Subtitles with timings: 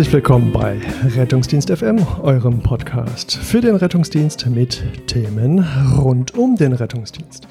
[0.00, 0.80] Herzlich willkommen bei
[1.14, 5.62] Rettungsdienst FM, eurem Podcast für den Rettungsdienst mit Themen
[5.98, 7.46] rund um den Rettungsdienst.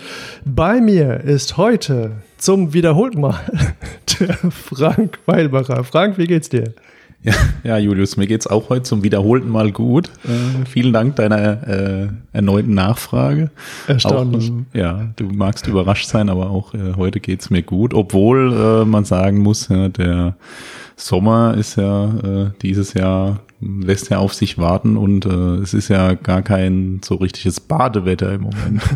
[0.45, 3.39] Bei mir ist heute zum wiederholten Mal
[4.19, 5.83] der Frank Weilbacher.
[5.83, 6.73] Frank, wie geht's dir?
[7.21, 10.09] Ja, ja, Julius, mir geht's auch heute zum wiederholten Mal gut.
[10.23, 13.51] Äh, vielen Dank deiner äh, erneuten Nachfrage.
[13.87, 14.49] Erstaunlich.
[14.49, 18.53] Auch, äh, ja, du magst überrascht sein, aber auch äh, heute geht's mir gut, obwohl
[18.53, 20.35] äh, man sagen muss, ja, der
[20.99, 25.89] Sommer ist ja äh, dieses Jahr lässt ja auf sich warten und äh, es ist
[25.89, 28.81] ja gar kein so richtiges Badewetter im Moment.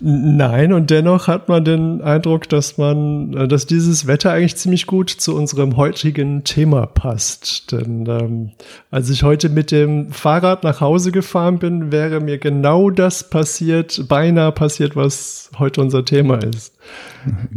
[0.00, 4.86] Nein, und dennoch hat man den Eindruck, dass man, äh, dass dieses Wetter eigentlich ziemlich
[4.86, 7.72] gut zu unserem heutigen Thema passt.
[7.72, 8.50] Denn ähm,
[8.92, 14.04] als ich heute mit dem Fahrrad nach Hause gefahren bin, wäre mir genau das passiert,
[14.08, 16.77] beinahe passiert, was heute unser Thema ist.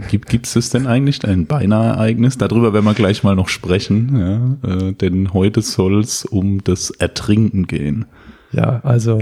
[0.10, 2.38] Gibt es denn eigentlich ein Beinahe-Ereignis?
[2.38, 4.88] Darüber werden wir gleich mal noch sprechen, ja?
[4.88, 8.06] Äh, denn heute soll es um das Ertrinken gehen.
[8.52, 9.20] Ja, also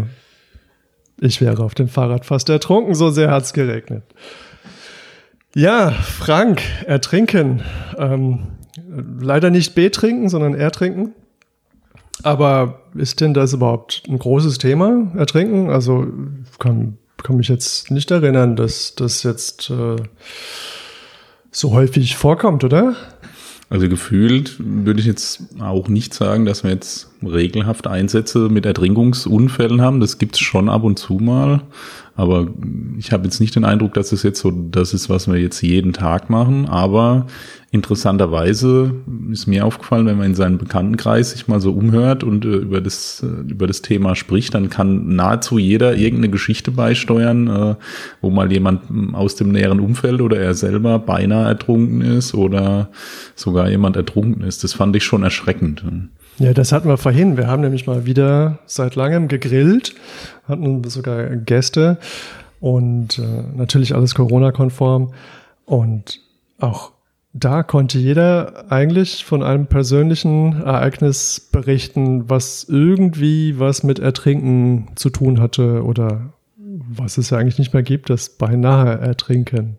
[1.19, 4.03] ich wäre auf dem Fahrrad fast ertrunken, so sehr hat es geregnet.
[5.55, 7.61] Ja, Frank, ertrinken.
[7.97, 8.39] Ähm,
[9.19, 11.13] leider nicht betrinken, sondern ertrinken.
[12.23, 15.69] Aber ist denn das überhaupt ein großes Thema, ertrinken?
[15.69, 16.05] Also
[16.59, 19.95] kann, kann mich jetzt nicht erinnern, dass das jetzt äh,
[21.51, 22.95] so häufig vorkommt, oder?
[23.69, 29.81] Also gefühlt würde ich jetzt auch nicht sagen, dass wir jetzt regelhaft Einsätze mit Ertrinkungsunfällen
[29.81, 29.99] haben.
[29.99, 31.61] Das gibt's schon ab und zu mal.
[32.19, 32.47] Aber
[32.97, 35.61] ich habe jetzt nicht den Eindruck, dass es jetzt so das ist, was wir jetzt
[35.61, 36.65] jeden Tag machen.
[36.65, 37.27] Aber
[37.71, 38.93] interessanterweise
[39.31, 42.81] ist mir aufgefallen, wenn man in seinem Bekanntenkreis sich mal so umhört und äh, über
[42.81, 47.75] das äh, über das Thema spricht, dann kann nahezu jeder irgendeine Geschichte beisteuern, äh,
[48.19, 48.81] wo mal jemand
[49.15, 52.89] aus dem näheren Umfeld oder er selber beinahe ertrunken ist oder
[53.35, 54.65] sogar jemand ertrunken ist.
[54.65, 55.85] Das fand ich schon erschreckend.
[56.39, 57.35] Ja, das hatten wir vorhin.
[57.35, 59.93] Wir haben nämlich mal wieder seit langem gegrillt,
[60.47, 61.97] hatten sogar Gäste
[62.61, 65.13] und äh, natürlich alles Corona-konform.
[65.65, 66.21] Und
[66.57, 66.93] auch
[67.33, 75.09] da konnte jeder eigentlich von einem persönlichen Ereignis berichten, was irgendwie was mit Ertrinken zu
[75.09, 79.77] tun hatte oder was es ja eigentlich nicht mehr gibt, das beinahe Ertrinken.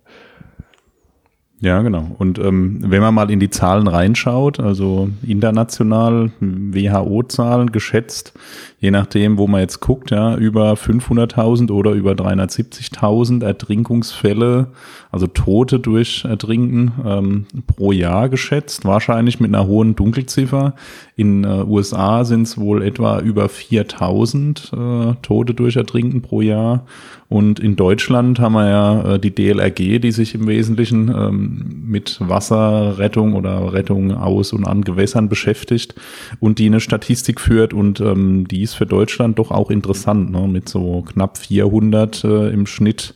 [1.60, 2.16] Ja, genau.
[2.18, 8.32] Und ähm, wenn man mal in die Zahlen reinschaut, also international WHO-Zahlen geschätzt,
[8.80, 14.68] je nachdem, wo man jetzt guckt, ja, über 500.000 oder über 370.000 Ertrinkungsfälle,
[15.12, 20.74] also Tote durch Ertrinken ähm, pro Jahr geschätzt, wahrscheinlich mit einer hohen Dunkelziffer.
[21.14, 26.86] In äh, USA sind es wohl etwa über 4.000 äh, Tote durch Ertrinken pro Jahr.
[27.28, 32.16] Und in Deutschland haben wir ja äh, die DLRG, die sich im Wesentlichen ähm, mit
[32.20, 35.94] Wasserrettung oder Rettung aus und an Gewässern beschäftigt
[36.40, 40.46] und die eine Statistik führt und ähm, die ist für Deutschland doch auch interessant, ne?
[40.46, 43.14] mit so knapp 400 äh, im Schnitt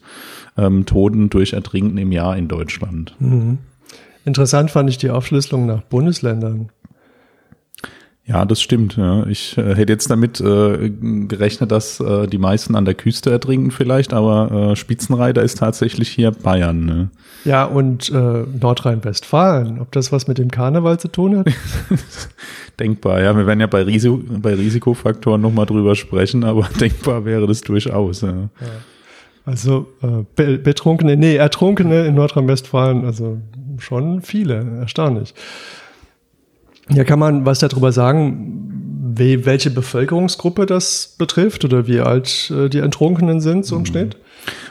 [0.57, 3.15] ähm, Toten durch Ertrinken im Jahr in Deutschland.
[3.19, 3.59] Mhm.
[4.25, 6.71] Interessant fand ich die Aufschlüsselung nach Bundesländern.
[8.27, 8.97] Ja, das stimmt.
[8.97, 9.27] Ja.
[9.27, 13.71] Ich äh, hätte jetzt damit äh, gerechnet, dass äh, die meisten an der Küste ertrinken
[13.71, 16.87] vielleicht, aber äh, Spitzenreiter ist tatsächlich hier Bayern.
[16.87, 17.11] Ne?
[17.45, 19.79] Ja, und äh, Nordrhein-Westfalen.
[19.79, 21.49] Ob das was mit dem Karneval zu tun hat?
[22.81, 23.37] denkbar, ja.
[23.37, 28.23] Wir werden ja bei, Risiko, bei Risikofaktoren nochmal drüber sprechen, aber denkbar wäre das durchaus.
[28.23, 28.29] Ja.
[28.31, 28.49] ja.
[29.45, 33.37] Also äh, Betrunkene, nee, Ertrunkene in Nordrhein-Westfalen, also
[33.79, 35.35] schon viele, erstaunlich.
[36.91, 42.69] Ja, kann man was darüber sagen, wie, welche Bevölkerungsgruppe das betrifft oder wie alt äh,
[42.69, 43.87] die Ertrunkenen sind, so im mhm.
[43.87, 44.17] Schnitt?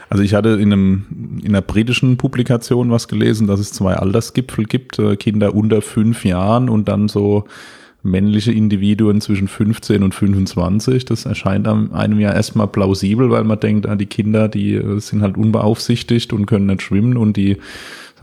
[0.08, 4.64] Also ich hatte in, einem, in einer britischen Publikation was gelesen, dass es zwei Altersgipfel
[4.64, 7.44] gibt, äh, Kinder unter fünf Jahren und dann so
[8.04, 11.06] männliche Individuen zwischen 15 und 25.
[11.06, 15.22] Das erscheint einem ja erstmal plausibel, weil man denkt, ah, die Kinder, die äh, sind
[15.22, 17.56] halt unbeaufsichtigt und können nicht schwimmen und die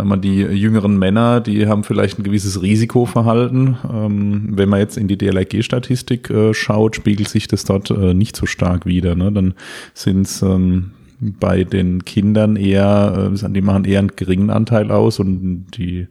[0.01, 3.77] sagen wir, die jüngeren Männer, die haben vielleicht ein gewisses Risikoverhalten.
[3.91, 8.35] Ähm, wenn man jetzt in die DLRG-Statistik äh, schaut, spiegelt sich das dort äh, nicht
[8.35, 9.15] so stark wider.
[9.15, 9.31] Ne?
[9.31, 9.53] Dann
[9.93, 15.19] sind es ähm, bei den Kindern eher, äh, die machen eher einen geringen Anteil aus
[15.19, 16.07] und die,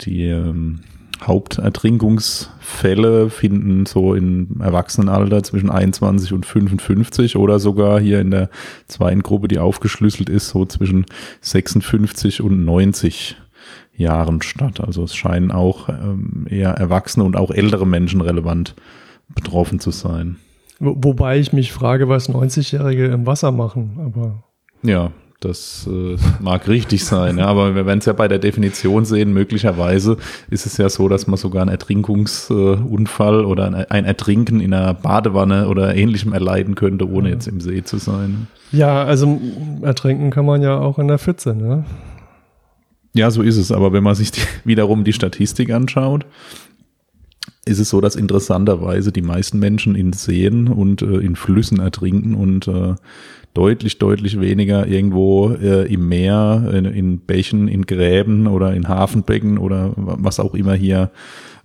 [0.00, 0.80] die ähm,
[1.22, 8.50] Hauptertrinkungsfälle finden so im Erwachsenenalter zwischen 21 und 55 oder sogar hier in der
[8.86, 11.06] zweiten Gruppe, die aufgeschlüsselt ist, so zwischen
[11.40, 13.36] 56 und 90
[13.94, 14.80] Jahren statt.
[14.80, 18.74] Also es scheinen auch ähm, eher erwachsene und auch ältere Menschen relevant
[19.28, 20.36] betroffen zu sein.
[20.78, 24.44] Wobei ich mich frage, was 90-Jährige im Wasser machen, aber
[24.82, 25.10] ja,
[25.40, 29.34] Das äh, mag richtig sein, ja, aber wir werden es ja bei der Definition sehen.
[29.34, 30.16] Möglicherweise
[30.48, 34.72] ist es ja so, dass man sogar einen Ertrinkungsunfall äh, oder ein, ein, Ertrinken in
[34.72, 38.46] einer Badewanne oder ähnlichem erleiden könnte, ohne jetzt im See zu sein.
[38.72, 39.38] Ja, also
[39.82, 41.84] ertrinken kann man ja auch in der Pfütze, ne?
[43.12, 43.72] Ja, so ist es.
[43.72, 46.24] Aber wenn man sich die, wiederum die Statistik anschaut,
[47.66, 52.34] ist es so, dass interessanterweise die meisten Menschen in Seen und äh, in Flüssen ertrinken
[52.34, 52.94] und äh,
[53.56, 59.56] deutlich, deutlich weniger irgendwo äh, im Meer, in, in Bächen, in Gräben oder in Hafenbecken
[59.58, 61.10] oder was auch immer hier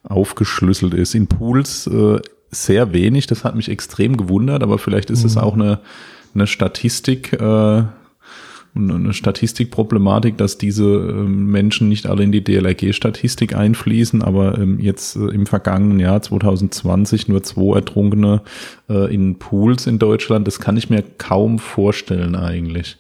[0.04, 1.16] aufgeschlüsselt ist.
[1.16, 5.42] In Pools äh, sehr wenig, das hat mich extrem gewundert, aber vielleicht ist es mhm.
[5.42, 5.80] auch eine,
[6.34, 7.84] eine Statistik, äh,
[8.74, 15.18] eine Statistikproblematik, dass diese ähm, Menschen nicht alle in die DLRG-Statistik einfließen, aber ähm, jetzt
[15.18, 18.42] äh, im vergangenen Jahr 2020 nur zwei Ertrunkene
[18.90, 22.98] äh, in Pools in Deutschland, das kann ich mir kaum vorstellen eigentlich.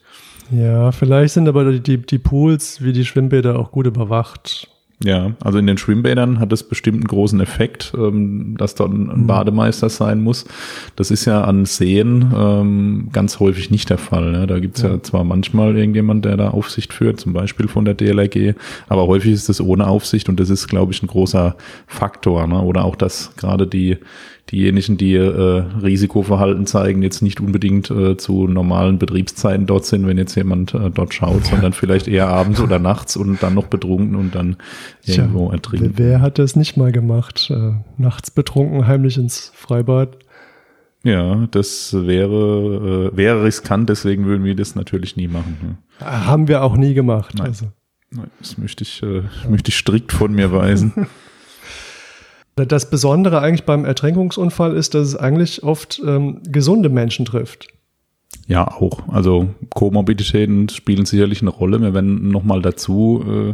[0.52, 4.68] Ja, vielleicht sind aber die, die Pools wie die Schwimmbäder auch gut überwacht.
[5.03, 9.21] Ja, also in den Schwimmbädern hat es bestimmt einen großen Effekt, ähm, dass dort ein
[9.21, 9.27] mhm.
[9.27, 10.45] Bademeister sein muss.
[10.95, 14.31] Das ist ja an Seen ähm, ganz häufig nicht der Fall.
[14.31, 14.48] Ne?
[14.48, 14.89] Da gibt's ja.
[14.89, 18.56] ja zwar manchmal irgendjemand, der da Aufsicht führt, zum Beispiel von der DLRG,
[18.89, 21.56] aber häufig ist es ohne Aufsicht und das ist, glaube ich, ein großer
[21.88, 22.45] Faktor.
[22.45, 22.62] Ne?
[22.62, 23.98] Oder auch, dass gerade die
[24.51, 30.18] diejenigen, die äh, Risikoverhalten zeigen, jetzt nicht unbedingt äh, zu normalen Betriebszeiten dort sind, wenn
[30.18, 34.15] jetzt jemand äh, dort schaut, sondern vielleicht eher abends oder nachts und dann noch betrunken
[34.15, 34.57] und dann
[35.06, 35.94] irgendwo Tja, ertrinken.
[35.95, 37.50] Wer hat das nicht mal gemacht?
[37.50, 40.18] Äh, nachts betrunken, heimlich ins Freibad?
[41.03, 45.77] Ja, das wäre, äh, wäre riskant, deswegen würden wir das natürlich nie machen.
[46.00, 46.25] Ja.
[46.25, 47.36] Haben wir auch nie gemacht.
[47.38, 47.48] Nein.
[47.48, 47.68] Also.
[48.12, 51.07] Nein, das möchte ich, äh, möchte ich strikt von mir weisen.
[52.56, 57.68] Das Besondere eigentlich beim Ertränkungsunfall ist, dass es eigentlich oft ähm, gesunde Menschen trifft.
[58.48, 59.07] Ja, auch.
[59.07, 61.81] Also Komorbiditäten spielen sicherlich eine Rolle.
[61.81, 63.53] Wir werden nochmal dazu äh,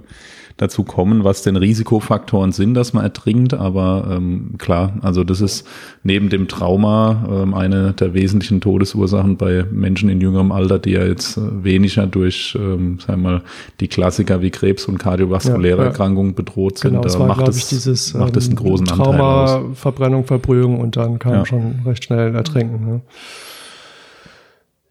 [0.57, 3.53] dazu kommen, was denn Risikofaktoren sind, dass man ertrinkt.
[3.53, 5.67] Aber ähm, klar, also das ist
[6.03, 11.05] neben dem Trauma ähm, eine der wesentlichen Todesursachen bei Menschen in jüngerem Alter, die ja
[11.05, 13.41] jetzt äh, weniger durch, ähm, sagen wir mal,
[13.79, 15.89] die Klassiker wie Krebs und kardiovaskuläre ja, ja.
[15.89, 16.91] Erkrankungen bedroht sind.
[16.91, 19.51] Genau, da war, macht, es, dieses, macht es einen ähm, großen Trauma, Anteil aus.
[19.51, 21.45] Trauma, Verbrennung, Verbrühung und dann kam ja.
[21.45, 22.85] schon recht schnell Ertrinken.
[22.85, 23.01] Ne?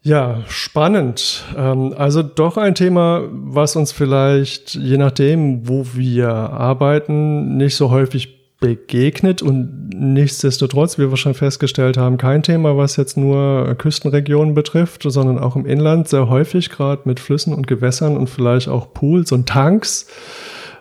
[0.07, 1.43] Ja, spannend.
[1.57, 7.91] Ähm, also doch ein Thema, was uns vielleicht, je nachdem, wo wir arbeiten, nicht so
[7.91, 14.53] häufig begegnet und nichtsdestotrotz, wie wir schon festgestellt haben, kein Thema, was jetzt nur Küstenregionen
[14.53, 18.93] betrifft, sondern auch im Inland sehr häufig, gerade mit Flüssen und Gewässern und vielleicht auch
[18.93, 20.07] Pools und Tanks.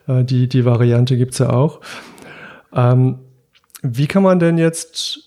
[0.06, 1.81] Äh, die, die Variante gibt's ja auch.
[2.73, 3.19] Ähm,
[3.82, 5.25] wie kann man denn jetzt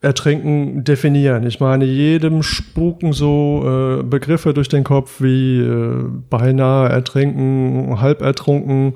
[0.00, 1.44] Ertrinken definieren.
[1.44, 8.22] Ich meine, jedem spuken so äh, Begriffe durch den Kopf wie äh, beinahe ertrinken, halb
[8.22, 8.94] ertrunken,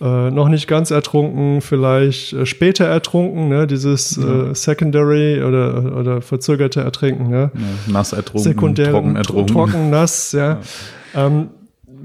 [0.00, 3.66] äh, noch nicht ganz ertrunken, vielleicht äh, später ertrunken, ne?
[3.66, 4.50] dieses ja.
[4.50, 7.28] äh, Secondary oder, oder verzögerte Ertrinken.
[7.28, 7.50] Ne?
[7.52, 9.54] Ja, nass ertrunken, Sekundär, trocken ertrunken.
[9.54, 10.60] Trocken, nass, ja.
[11.14, 11.26] ja.
[11.26, 11.48] Ähm,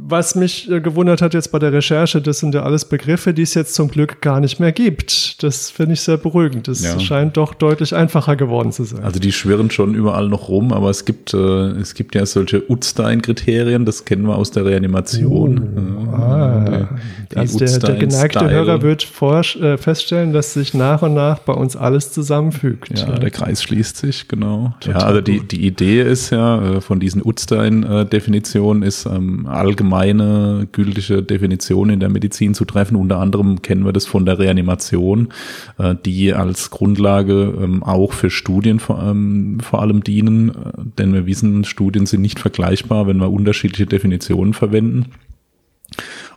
[0.03, 3.43] was mich äh, gewundert hat jetzt bei der Recherche, das sind ja alles Begriffe, die
[3.43, 5.43] es jetzt zum Glück gar nicht mehr gibt.
[5.43, 6.67] Das finde ich sehr beruhigend.
[6.67, 6.99] Das ja.
[6.99, 9.03] scheint doch deutlich einfacher geworden zu sein.
[9.03, 12.69] Also die schwirren schon überall noch rum, aber es gibt, äh, es gibt ja solche
[12.69, 16.07] Utstein-Kriterien, das kennen wir aus der Reanimation.
[16.09, 16.15] Oh.
[16.15, 16.65] Ah.
[16.65, 21.13] Die, die also der, der, geneigte Hörer wird vor, äh, feststellen, dass sich nach und
[21.13, 22.97] nach bei uns alles zusammenfügt.
[22.97, 23.19] Ja, ja.
[23.19, 24.73] der Kreis schließt sich, genau.
[24.79, 29.90] Total ja, also die, die Idee ist ja äh, von diesen Utstein-Definitionen ist ähm, allgemein
[29.91, 32.95] allgemeine gültige Definition in der Medizin zu treffen.
[32.95, 35.29] Unter anderem kennen wir das von der Reanimation,
[35.77, 40.53] äh, die als Grundlage ähm, auch für Studien vor, ähm, allem dienen, äh,
[40.97, 45.07] denn wir wissen, Studien sind nicht vergleichbar, wenn wir unterschiedliche Definitionen verwenden.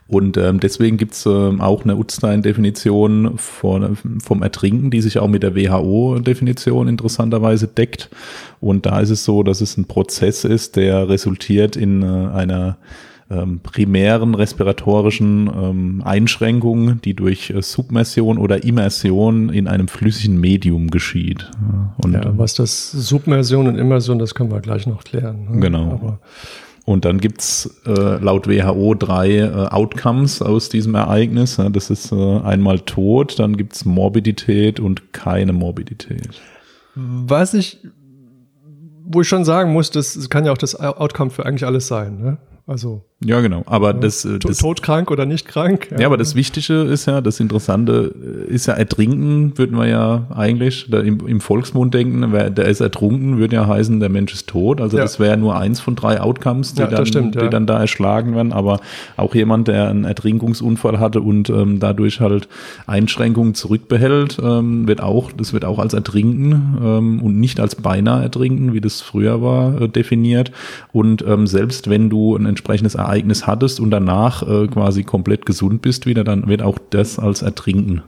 [0.06, 5.56] Und ähm, deswegen gibt's ähm, auch eine Utstein-Definition vom Ertrinken, die sich auch mit der
[5.56, 8.10] WHO-Definition interessanterweise deckt.
[8.60, 12.76] Und da ist es so, dass es ein Prozess ist, der resultiert in äh, einer
[13.34, 20.90] ähm, primären respiratorischen ähm, Einschränkungen, die durch äh, Submersion oder Immersion in einem flüssigen Medium
[20.90, 21.50] geschieht.
[21.98, 25.46] Und, ja, was das Submersion und Immersion, das können wir gleich noch klären.
[25.50, 25.60] Ne?
[25.60, 25.92] Genau.
[25.92, 26.18] Aber
[26.86, 31.56] und dann gibt's äh, laut WHO drei äh, Outcomes aus diesem Ereignis.
[31.56, 36.42] Ja, das ist äh, einmal Tod, dann gibt's Morbidität und keine Morbidität.
[36.94, 37.78] Was ich,
[39.04, 42.18] wo ich schon sagen muss, das kann ja auch das Outcome für eigentlich alles sein.
[42.18, 42.36] Ne?
[42.66, 43.62] Also ja, genau.
[43.66, 45.88] Aber ja, das, äh, das todkrank oder nicht krank.
[45.90, 46.00] Ja.
[46.00, 46.06] ja.
[46.06, 48.14] aber das Wichtige ist ja, das Interessante
[48.48, 53.38] ist ja Ertrinken, würden wir ja eigentlich im, im, Volksmund denken, wer, der ist ertrunken,
[53.38, 54.80] würde ja heißen, der Mensch ist tot.
[54.80, 55.04] Also ja.
[55.04, 58.52] das wäre nur eins von drei Outcomes, die, dann, stimmt, die dann da erschlagen werden.
[58.52, 58.80] Aber
[59.16, 62.48] auch jemand, der einen Ertrinkungsunfall hatte und ähm, dadurch halt
[62.86, 68.22] Einschränkungen zurückbehält, ähm, wird auch, das wird auch als Ertrinken ähm, und nicht als beinahe
[68.22, 70.52] Ertrinken, wie das früher war, äh, definiert.
[70.92, 75.82] Und ähm, selbst wenn du ein entsprechendes Ereignis hattest und danach äh, quasi komplett gesund
[75.82, 78.02] bist wieder, dann wird auch das als Ertrinken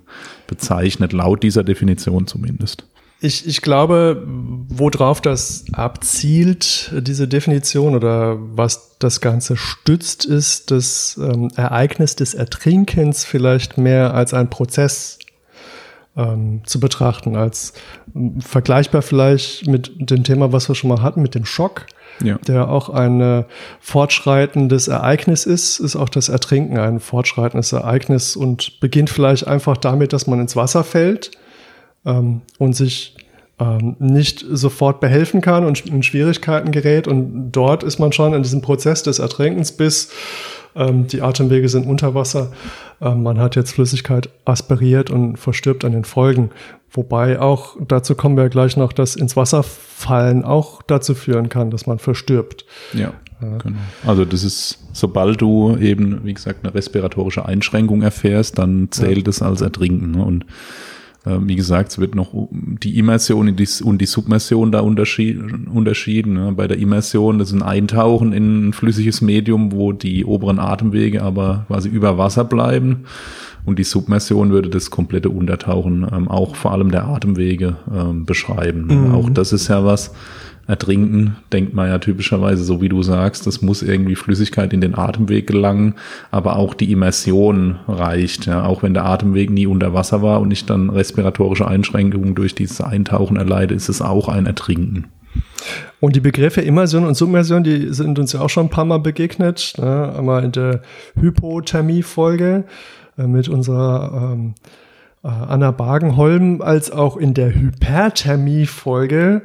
[0.47, 2.87] bezeichnet, laut dieser Definition zumindest.
[3.21, 11.19] Ich, ich glaube, worauf das abzielt, diese Definition oder was das Ganze stützt, ist das
[11.21, 15.19] ähm, Ereignis des Ertrinkens vielleicht mehr als ein Prozess
[16.17, 17.73] ähm, zu betrachten, als
[18.15, 21.87] ähm, vergleichbar vielleicht mit dem Thema, was wir schon mal hatten, mit dem Schock
[22.23, 22.38] ja.
[22.46, 23.44] der auch ein äh,
[23.80, 30.12] fortschreitendes Ereignis ist, ist auch das Ertrinken ein fortschreitendes Ereignis und beginnt vielleicht einfach damit,
[30.12, 31.30] dass man ins Wasser fällt
[32.04, 33.16] ähm, und sich
[33.58, 37.08] ähm, nicht sofort behelfen kann und in Schwierigkeiten gerät.
[37.08, 40.11] Und dort ist man schon in diesem Prozess des Ertrinkens bis
[40.76, 42.52] ähm, die Atemwege sind unter Wasser.
[43.00, 46.50] Ähm, man hat jetzt Flüssigkeit aspiriert und verstirbt an den Folgen.
[46.90, 51.71] Wobei auch, dazu kommen wir gleich noch, dass ins Wasser fallen auch dazu führen kann,
[51.71, 52.64] dass man verstirbt.
[52.95, 53.76] Ja, genau.
[54.06, 59.40] Also das ist, sobald du eben, wie gesagt, eine respiratorische Einschränkung erfährst, dann zählt es
[59.40, 59.49] ja.
[59.49, 60.12] als Ertrinken.
[60.12, 60.25] Ne?
[60.25, 60.47] Und
[61.26, 63.56] wie gesagt, es wird noch die Immersion und
[64.00, 65.66] die, Submersion da unterschieden.
[65.66, 66.54] unterschieden?
[66.54, 71.23] Bei der Immersion, das ist ein Eintauchen in ein flüssiges Medium, wo die oberen Atemwege
[71.23, 73.04] aber quasi über Wasser bleiben.
[73.64, 79.09] Und die Submersion würde das komplette Untertauchen ähm, auch vor allem der Atemwege ähm, beschreiben.
[79.09, 79.14] Mhm.
[79.14, 80.12] Auch das ist ja was,
[80.66, 84.96] Ertrinken denkt man ja typischerweise, so wie du sagst, das muss irgendwie Flüssigkeit in den
[84.96, 85.94] Atemweg gelangen,
[86.30, 90.50] aber auch die Immersion reicht, ja, auch wenn der Atemweg nie unter Wasser war und
[90.50, 95.06] ich dann respiratorische Einschränkungen durch dieses Eintauchen erleide, ist es auch ein Ertrinken.
[96.00, 98.99] Und die Begriffe Immersion und Submersion, die sind uns ja auch schon ein paar Mal
[98.99, 99.75] begegnet.
[99.78, 100.14] Ne?
[100.16, 100.82] Einmal in der
[101.18, 102.64] Hypothermie-Folge
[103.18, 104.54] äh, mit unserer ähm,
[105.23, 109.42] äh, Anna Bagenholm, als auch in der Hyperthermie-Folge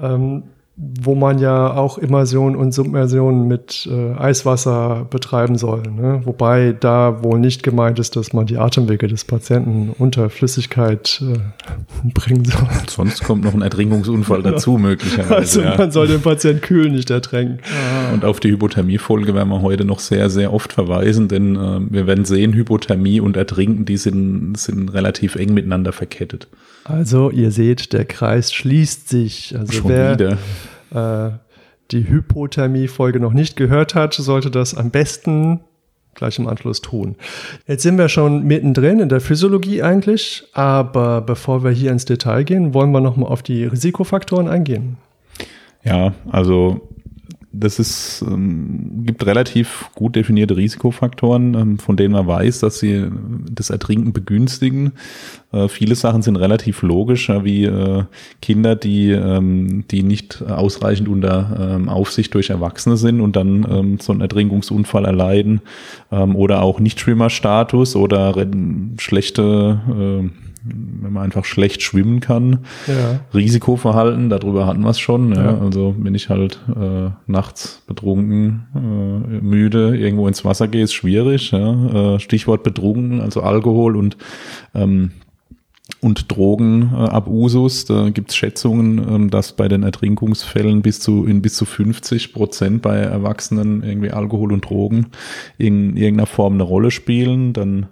[0.00, 0.44] ähm,
[0.78, 5.82] wo man ja auch Immersion und Submersion mit äh, Eiswasser betreiben soll.
[5.84, 6.20] Ne?
[6.24, 11.38] Wobei da wohl nicht gemeint ist, dass man die Atemwege des Patienten unter Flüssigkeit äh,
[12.12, 12.68] bringen soll.
[12.88, 15.34] Sonst kommt noch ein Ertrinkungsunfall dazu, möglicherweise.
[15.34, 15.78] Also ja.
[15.78, 17.60] man soll den Patienten kühl nicht ertränken.
[18.12, 22.06] Und auf die Hypothermie-Folge werden wir heute noch sehr, sehr oft verweisen, denn äh, wir
[22.06, 26.48] werden sehen, Hypothermie und Ertrinken, die sind, sind relativ eng miteinander verkettet.
[26.84, 29.56] Also ihr seht, der Kreis schließt sich.
[29.58, 30.38] Also Schon wer
[30.92, 31.30] äh,
[31.90, 35.60] die Hypothermie-Folge noch nicht gehört hat, sollte das am besten
[36.14, 37.14] gleich im Anschluss tun.
[37.66, 42.42] Jetzt sind wir schon mittendrin in der Physiologie eigentlich, aber bevor wir hier ins Detail
[42.42, 44.96] gehen, wollen wir nochmal auf die Risikofaktoren eingehen.
[45.84, 46.88] Ja, also
[47.52, 53.06] das ist, ähm, gibt relativ gut definierte Risikofaktoren, ähm, von denen man weiß, dass sie
[53.50, 54.92] das Ertrinken begünstigen.
[55.56, 58.04] Äh, viele Sachen sind relativ logisch, wie äh,
[58.42, 63.98] Kinder, die, ähm, die nicht ausreichend unter ähm, Aufsicht durch Erwachsene sind und dann ähm,
[64.00, 65.60] so einen Ertrinkungsunfall erleiden
[66.10, 68.34] ähm, oder auch Nichtschwimmerstatus oder
[68.98, 70.30] schlechte äh,
[70.68, 72.60] wenn man einfach schlecht schwimmen kann.
[72.86, 73.20] Ja.
[73.34, 75.32] Risikoverhalten, darüber hatten wir es schon.
[75.32, 75.52] Ja.
[75.52, 75.58] ja.
[75.58, 81.52] Also wenn ich halt äh, nachts betrunken, äh, müde irgendwo ins Wasser gehe, ist schwierig.
[81.52, 84.16] Äh, Stichwort betrunken, also Alkohol und
[84.74, 85.12] ähm,
[86.00, 87.84] und Drogen äh, ab Usus.
[87.84, 92.32] Da gibt es Schätzungen, ähm, dass bei den Ertrinkungsfällen bis zu in bis zu 50
[92.32, 95.06] Prozent bei Erwachsenen irgendwie Alkohol und Drogen
[95.58, 97.52] in irgendeiner Form eine Rolle spielen.
[97.52, 97.86] Dann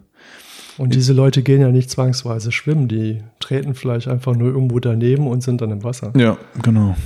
[0.76, 5.28] und diese Leute gehen ja nicht zwangsweise schwimmen, die treten vielleicht einfach nur irgendwo daneben
[5.28, 6.12] und sind dann im Wasser.
[6.16, 6.96] Ja, genau.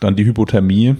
[0.00, 0.96] Dann die Hypothermie.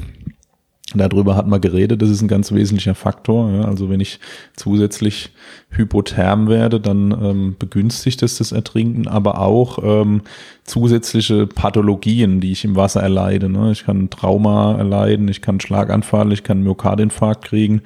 [0.94, 3.50] Darüber hat man geredet, das ist ein ganz wesentlicher Faktor.
[3.50, 3.64] Ja.
[3.64, 4.20] Also wenn ich
[4.56, 5.30] zusätzlich
[5.70, 10.22] hypotherm werde, dann ähm, begünstigt es das Ertrinken, aber auch ähm,
[10.64, 13.48] zusätzliche Pathologien, die ich im Wasser erleide.
[13.48, 13.72] Ne.
[13.72, 17.82] Ich kann Trauma erleiden, ich kann Schlaganfall, ich kann Myokardinfarkt kriegen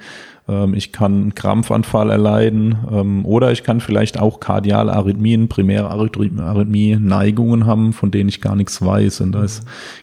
[0.73, 6.95] ich kann einen Krampfanfall erleiden ähm, oder ich kann vielleicht auch kardiale Arrhythmien, primäre Arrhythmie,
[6.95, 9.21] Neigungen haben, von denen ich gar nichts weiß.
[9.21, 9.45] Und da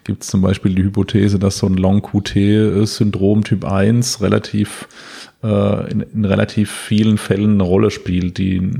[0.04, 4.88] gibt es zum Beispiel die Hypothese, dass so ein Long-QT-Syndrom Typ 1 relativ
[5.46, 8.38] in, in relativ vielen Fällen eine Rolle spielt.
[8.38, 8.70] Die,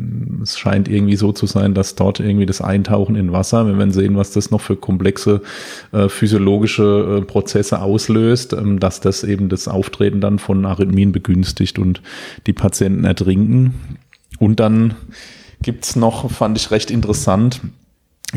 [0.42, 3.92] es scheint irgendwie so zu sein, dass dort irgendwie das Eintauchen in Wasser, wir werden
[3.92, 5.42] sehen, was das noch für komplexe
[5.92, 11.78] äh, physiologische äh, Prozesse auslöst, ähm, dass das eben das Auftreten dann von Arrhythmien begünstigt
[11.78, 12.02] und
[12.46, 13.74] die Patienten ertrinken.
[14.38, 14.94] Und dann
[15.62, 17.60] gibt's noch, fand ich recht interessant,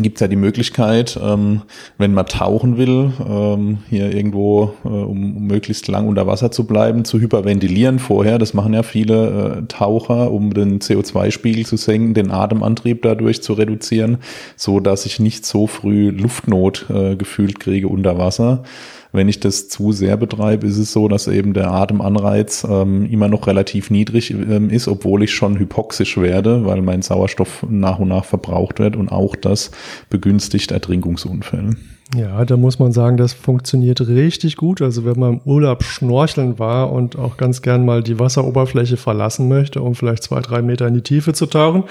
[0.04, 1.62] gibt es ja die Möglichkeit, ähm,
[1.98, 6.66] wenn man tauchen will, ähm, hier irgendwo, äh, um, um möglichst lang unter Wasser zu
[6.66, 8.38] bleiben, zu hyperventilieren vorher.
[8.38, 13.54] Das machen ja viele äh, Taucher, um den CO2-Spiegel zu senken, den Atemantrieb dadurch zu
[13.54, 14.18] reduzieren,
[14.56, 18.64] so dass ich nicht so früh Luftnot äh, gefühlt kriege unter Wasser.
[19.12, 23.28] Wenn ich das zu sehr betreibe, ist es so, dass eben der Atemanreiz ähm, immer
[23.28, 28.10] noch relativ niedrig ähm, ist, obwohl ich schon hypoxisch werde, weil mein Sauerstoff nach und
[28.10, 29.72] nach verbraucht wird und auch das
[30.10, 31.76] begünstigt Ertrinkungsunfälle.
[32.16, 34.82] Ja, da muss man sagen, das funktioniert richtig gut.
[34.82, 39.48] Also wenn man im Urlaub schnorcheln war und auch ganz gern mal die Wasseroberfläche verlassen
[39.48, 41.84] möchte, um vielleicht zwei, drei Meter in die Tiefe zu tauchen,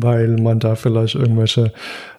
[0.00, 1.74] weil man da vielleicht irgendwelche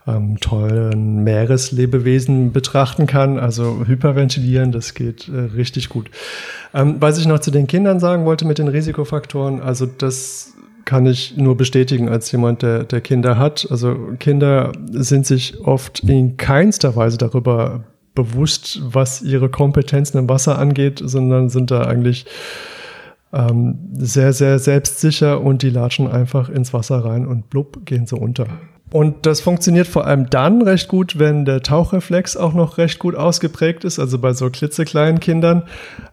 [0.06, 3.40] ähm, tollen Meereslebewesen betrachten kann.
[3.40, 6.12] Also hyperventilieren, das geht äh, richtig gut.
[6.76, 10.54] Ähm, was ich noch zu den Kindern sagen wollte mit den Risikofaktoren, also das
[10.86, 13.68] kann ich nur bestätigen als jemand, der, der Kinder hat.
[13.70, 17.84] Also Kinder sind sich oft in keinster Weise darüber
[18.16, 22.26] bewusst, was ihre Kompetenzen im Wasser angeht, sondern sind da eigentlich
[23.34, 28.18] ähm, sehr, sehr selbstsicher und die latschen einfach ins Wasser rein und blub, gehen so
[28.18, 28.48] unter.
[28.92, 33.16] Und das funktioniert vor allem dann recht gut, wenn der Tauchreflex auch noch recht gut
[33.16, 35.64] ausgeprägt ist, also bei so klitzekleinen Kindern.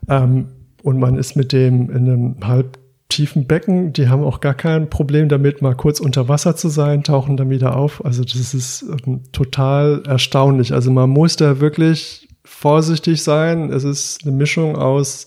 [0.09, 0.47] Ähm,
[0.85, 4.91] und man ist mit dem in einem halb tiefen Becken, die haben auch gar kein
[4.91, 8.05] Problem damit, mal kurz unter Wasser zu sein, tauchen dann wieder auf.
[8.05, 10.75] Also das ist ähm, total erstaunlich.
[10.75, 13.73] Also man muss da wirklich vorsichtig sein.
[13.73, 15.27] Es ist eine Mischung aus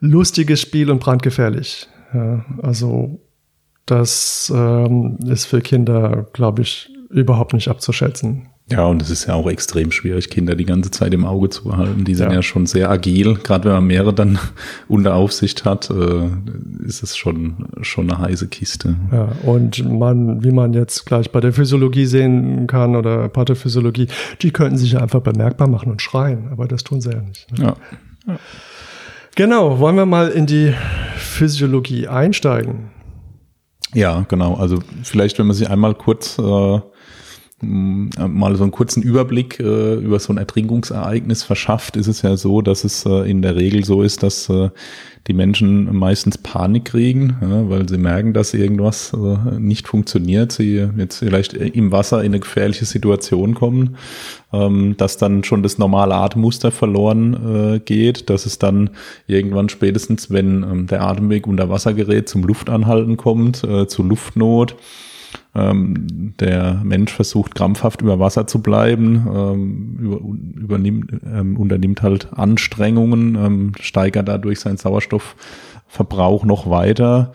[0.00, 1.88] lustiges Spiel und brandgefährlich.
[2.14, 3.20] Ja, also
[3.84, 8.48] das ähm, ist für Kinder, glaube ich, überhaupt nicht abzuschätzen.
[8.68, 11.64] Ja, und es ist ja auch extrem schwierig, Kinder die ganze Zeit im Auge zu
[11.64, 12.04] behalten.
[12.04, 13.34] Die sind ja, ja schon sehr agil.
[13.34, 14.40] Gerade wenn man mehrere dann
[14.88, 16.28] unter Aufsicht hat, äh,
[16.84, 18.96] ist es schon, schon eine heiße Kiste.
[19.12, 24.08] Ja, und man, wie man jetzt gleich bei der Physiologie sehen kann oder Pathophysiologie,
[24.42, 27.46] die könnten sich ja einfach bemerkbar machen und schreien, aber das tun sie ja nicht.
[27.56, 27.66] Ne?
[27.66, 27.76] Ja.
[28.26, 28.38] ja.
[29.36, 30.74] Genau, wollen wir mal in die
[31.16, 32.90] Physiologie einsteigen?
[33.94, 34.54] Ja, genau.
[34.54, 36.80] Also vielleicht, wenn man sich einmal kurz äh,
[37.62, 42.60] mal so einen kurzen Überblick äh, über so ein Ertrinkungsereignis verschafft, ist es ja so,
[42.60, 44.68] dass es äh, in der Regel so ist, dass äh,
[45.26, 50.86] die Menschen meistens Panik kriegen, ja, weil sie merken, dass irgendwas äh, nicht funktioniert, sie
[50.98, 53.96] jetzt vielleicht im Wasser in eine gefährliche Situation kommen,
[54.52, 58.90] ähm, dass dann schon das normale Atemmuster verloren äh, geht, dass es dann
[59.26, 64.76] irgendwann spätestens, wenn ähm, der Atemweg unter Wasser gerät, zum Luftanhalten kommt, äh, zu Luftnot
[65.56, 70.20] ähm, der Mensch versucht krampfhaft über Wasser zu bleiben, ähm, über,
[70.60, 77.32] übernimmt, ähm, unternimmt halt Anstrengungen, ähm, steigert dadurch seinen Sauerstoffverbrauch noch weiter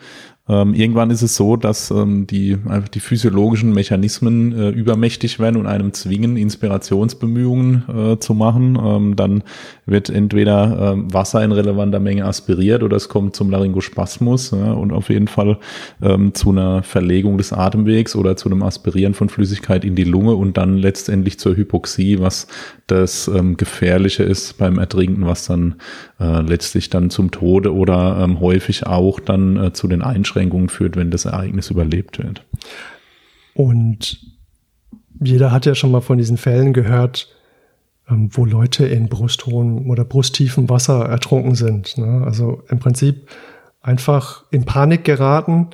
[0.48, 5.56] ähm, irgendwann ist es so, dass ähm, die, einfach die physiologischen Mechanismen äh, übermächtig werden
[5.56, 8.76] und einem zwingen, Inspirationsbemühungen äh, zu machen.
[8.82, 9.44] Ähm, dann
[9.86, 14.92] wird entweder ähm, Wasser in relevanter Menge aspiriert oder es kommt zum Laryngospasmus ja, und
[14.92, 15.58] auf jeden Fall
[16.02, 20.34] ähm, zu einer Verlegung des Atemwegs oder zu einem Aspirieren von Flüssigkeit in die Lunge
[20.34, 22.48] und dann letztendlich zur Hypoxie, was
[22.88, 25.76] das ähm, Gefährliche ist beim Ertrinken, was dann
[26.18, 30.31] äh, letztlich dann zum Tode oder ähm, häufig auch dann äh, zu den Einschränkungen
[30.68, 32.44] führt, wenn das Ereignis überlebt wird.
[33.54, 34.20] Und
[35.20, 37.28] jeder hat ja schon mal von diesen Fällen gehört,
[38.08, 41.96] ähm, wo Leute in brusthohem oder brusttiefem Wasser ertrunken sind.
[41.98, 42.22] Ne?
[42.24, 43.28] Also im Prinzip
[43.80, 45.68] einfach in Panik geraten,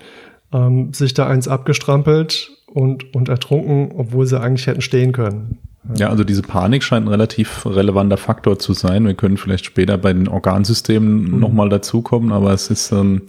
[0.53, 5.59] ähm, sich da eins abgestrampelt und, und ertrunken, obwohl sie eigentlich hätten stehen können.
[5.97, 9.07] Ja, also diese Panik scheint ein relativ relevanter Faktor zu sein.
[9.07, 11.39] Wir können vielleicht später bei den Organsystemen mhm.
[11.41, 13.23] nochmal dazukommen, aber es ist ähm,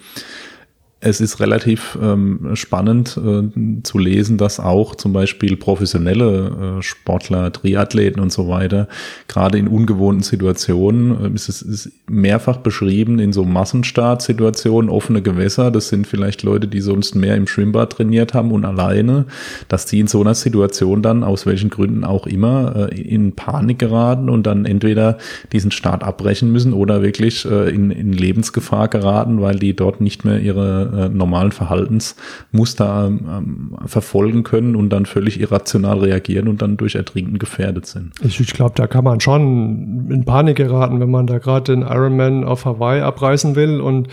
[1.01, 7.53] es ist relativ ähm, spannend äh, zu lesen, dass auch zum Beispiel professionelle äh, Sportler,
[7.53, 8.89] Triathleten und so weiter,
[9.29, 15.71] gerade in ungewohnten Situationen, äh, ist es ist mehrfach beschrieben in so Massenstartsituationen, offene Gewässer,
[15.71, 19.25] das sind vielleicht Leute, die sonst mehr im Schwimmbad trainiert haben und alleine,
[19.69, 23.79] dass die in so einer Situation dann, aus welchen Gründen auch immer, äh, in Panik
[23.79, 25.17] geraten und dann entweder
[25.53, 30.25] diesen Start abbrechen müssen oder wirklich äh, in, in Lebensgefahr geraten, weil die dort nicht
[30.25, 36.77] mehr ihre äh, normalen Verhaltensmuster ähm, verfolgen können und dann völlig irrational reagieren und dann
[36.77, 38.13] durch Ertrinken gefährdet sind.
[38.21, 41.81] Ich, ich glaube, da kann man schon in Panik geraten, wenn man da gerade den
[41.81, 44.07] Ironman auf Hawaii abreißen will und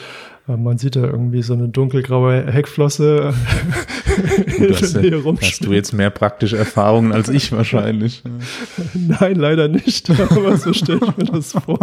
[0.48, 3.34] äh, man sieht da irgendwie so eine dunkelgraue Heckflosse.
[4.16, 4.96] Gut, hast,
[5.42, 8.22] hast du jetzt mehr praktische Erfahrungen als ich wahrscheinlich.
[8.94, 10.10] Nein, leider nicht.
[10.30, 11.78] Aber so stelle ich mir das vor.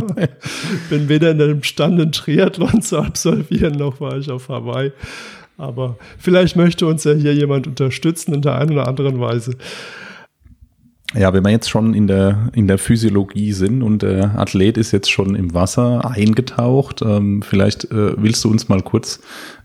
[0.90, 4.92] Bin weder in einem Stand, einen Triathlon zu absolvieren, noch war ich auf Hawaii.
[5.58, 9.56] Aber vielleicht möchte uns ja hier jemand unterstützen in der einen oder anderen Weise.
[11.16, 14.92] Ja, wenn wir jetzt schon in der, in der Physiologie sind und der Athlet ist
[14.92, 19.20] jetzt schon im Wasser eingetaucht, ähm, vielleicht äh, willst du uns mal kurz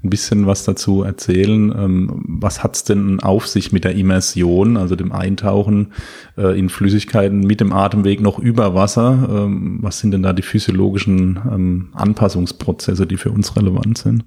[0.04, 1.72] ein bisschen was dazu erzählen.
[1.74, 5.92] Ähm, was hat's denn auf sich mit der Immersion, also dem Eintauchen
[6.36, 9.28] äh, in Flüssigkeiten mit dem Atemweg noch über Wasser?
[9.30, 14.24] Ähm, was sind denn da die physiologischen ähm, Anpassungsprozesse, die für uns relevant sind?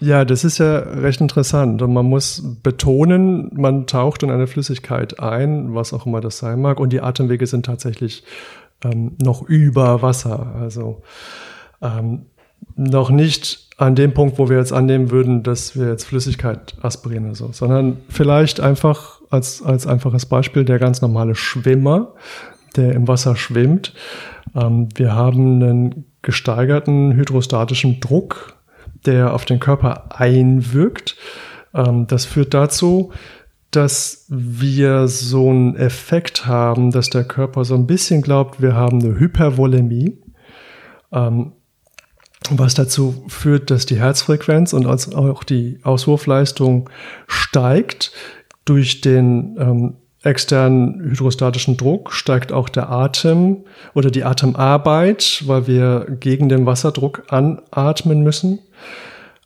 [0.00, 1.82] Ja, das ist ja recht interessant.
[1.82, 6.60] Und man muss betonen, man taucht in eine Flüssigkeit ein, was auch immer das sein
[6.60, 8.24] mag, und die Atemwege sind tatsächlich
[8.82, 10.54] ähm, noch über Wasser.
[10.58, 11.02] Also
[11.82, 12.26] ähm,
[12.76, 17.26] noch nicht an dem Punkt, wo wir jetzt annehmen würden, dass wir jetzt Flüssigkeit aspirieren
[17.26, 22.14] oder so, sondern vielleicht einfach als, als einfaches Beispiel der ganz normale Schwimmer,
[22.76, 23.94] der im Wasser schwimmt.
[24.54, 28.54] Ähm, wir haben einen gesteigerten hydrostatischen Druck
[29.06, 31.16] der auf den Körper einwirkt.
[31.74, 33.12] Ähm, das führt dazu,
[33.70, 39.00] dass wir so einen Effekt haben, dass der Körper so ein bisschen glaubt, wir haben
[39.00, 40.18] eine Hypervolemie,
[41.12, 41.52] ähm,
[42.50, 46.90] was dazu führt, dass die Herzfrequenz und auch die Auswurfleistung
[47.26, 48.12] steigt.
[48.64, 56.06] Durch den ähm, externen hydrostatischen Druck steigt auch der Atem oder die Atemarbeit, weil wir
[56.20, 58.58] gegen den Wasserdruck anatmen müssen.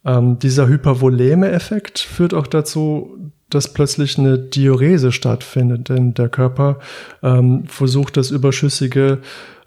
[0.05, 3.17] Ähm, dieser Hypervoleme-Effekt führt auch dazu,
[3.51, 6.81] dass plötzlich eine Diurese stattfindet, denn der Körper
[7.23, 9.21] ähm, versucht, das überschüssige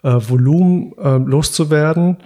[0.04, 2.17] äh, Volumen äh, loszuwerden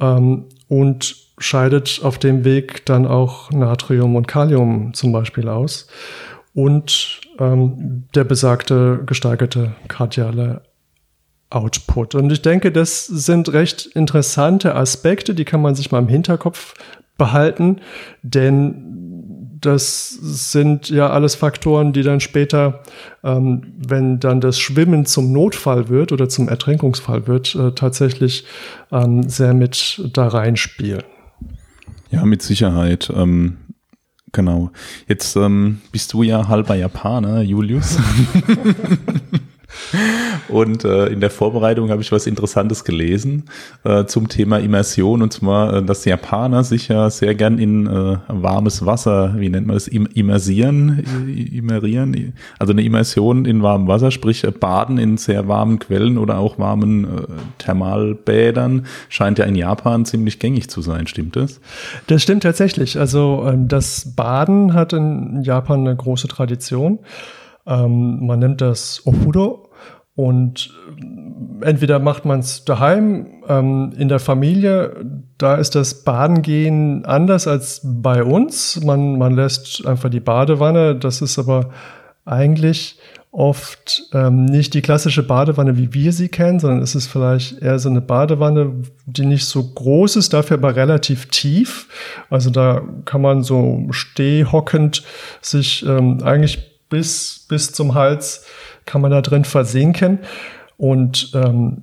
[0.00, 5.88] ähm, und scheidet auf dem Weg dann auch Natrium und Kalium zum Beispiel aus
[6.58, 10.62] und ähm, der besagte gesteigerte kardiale
[11.50, 12.16] Output.
[12.16, 16.74] Und ich denke, das sind recht interessante Aspekte, die kann man sich mal im Hinterkopf
[17.16, 17.76] behalten,
[18.22, 22.82] denn das sind ja alles Faktoren, die dann später,
[23.22, 28.44] ähm, wenn dann das Schwimmen zum Notfall wird oder zum Ertrinkungsfall wird, äh, tatsächlich
[28.90, 31.04] ähm, sehr mit da reinspielen.
[32.10, 33.12] Ja, mit Sicherheit.
[33.14, 33.58] Ähm,
[34.32, 34.70] genau.
[35.06, 37.98] Jetzt ähm, bist du ja halber Japaner, Julius.
[40.48, 43.44] Und äh, in der Vorbereitung habe ich was Interessantes gelesen
[43.84, 48.16] äh, zum Thema Immersion und zwar, äh, dass Japaner sich ja sehr gern in äh,
[48.28, 51.04] warmes Wasser, wie nennt man das, immersieren,
[51.52, 56.38] immerieren, also eine Immersion in warmem Wasser, sprich äh, Baden in sehr warmen Quellen oder
[56.38, 57.22] auch warmen äh,
[57.58, 61.60] Thermalbädern, scheint ja in Japan ziemlich gängig zu sein, stimmt das?
[62.06, 62.98] Das stimmt tatsächlich.
[62.98, 66.98] Also ähm, das Baden hat in Japan eine große Tradition.
[67.66, 69.67] Ähm, man nennt das Ofuro
[70.18, 70.74] und
[71.62, 74.96] äh, entweder macht man es daheim, ähm, in der Familie,
[75.38, 78.82] da ist das Badengehen anders als bei uns.
[78.82, 81.70] Man, man lässt einfach die Badewanne, das ist aber
[82.24, 82.98] eigentlich
[83.30, 87.78] oft ähm, nicht die klassische Badewanne, wie wir sie kennen, sondern es ist vielleicht eher
[87.78, 88.72] so eine Badewanne,
[89.06, 91.86] die nicht so groß ist, dafür aber relativ tief.
[92.28, 95.04] Also da kann man so stehhockend
[95.42, 98.44] sich ähm, eigentlich bis, bis zum Hals
[98.88, 100.18] kann man da drin versinken.
[100.76, 101.82] Und ähm,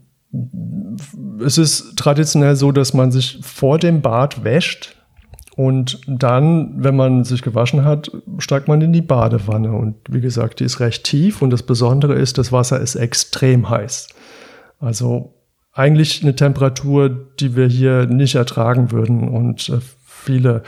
[1.45, 4.95] es ist traditionell so, dass man sich vor dem Bad wäscht
[5.55, 9.71] und dann, wenn man sich gewaschen hat, steigt man in die Badewanne.
[9.71, 13.69] Und wie gesagt, die ist recht tief und das Besondere ist, das Wasser ist extrem
[13.69, 14.09] heiß.
[14.79, 15.33] Also
[15.71, 19.29] eigentlich eine Temperatur, die wir hier nicht ertragen würden.
[19.29, 20.63] Und äh, viele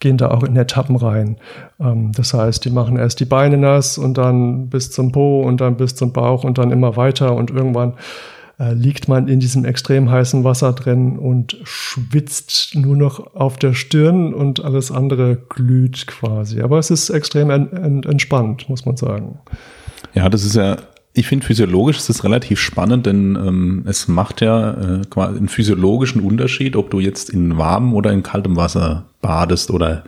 [0.00, 1.36] gehen da auch in Etappen rein.
[1.78, 5.60] Ähm, das heißt, die machen erst die Beine nass und dann bis zum Po und
[5.60, 7.94] dann bis zum Bauch und dann immer weiter und irgendwann
[8.58, 13.72] äh, liegt man in diesem extrem heißen Wasser drin und schwitzt nur noch auf der
[13.72, 16.60] Stirn und alles andere glüht quasi.
[16.60, 19.38] Aber es ist extrem entspannt, muss man sagen.
[20.12, 20.76] Ja, das ist ja
[21.12, 25.48] ich finde physiologisch ist es relativ spannend, denn ähm, es macht ja äh, quasi einen
[25.48, 30.04] physiologischen Unterschied, ob du jetzt in warmem oder in kaltem Wasser badest oder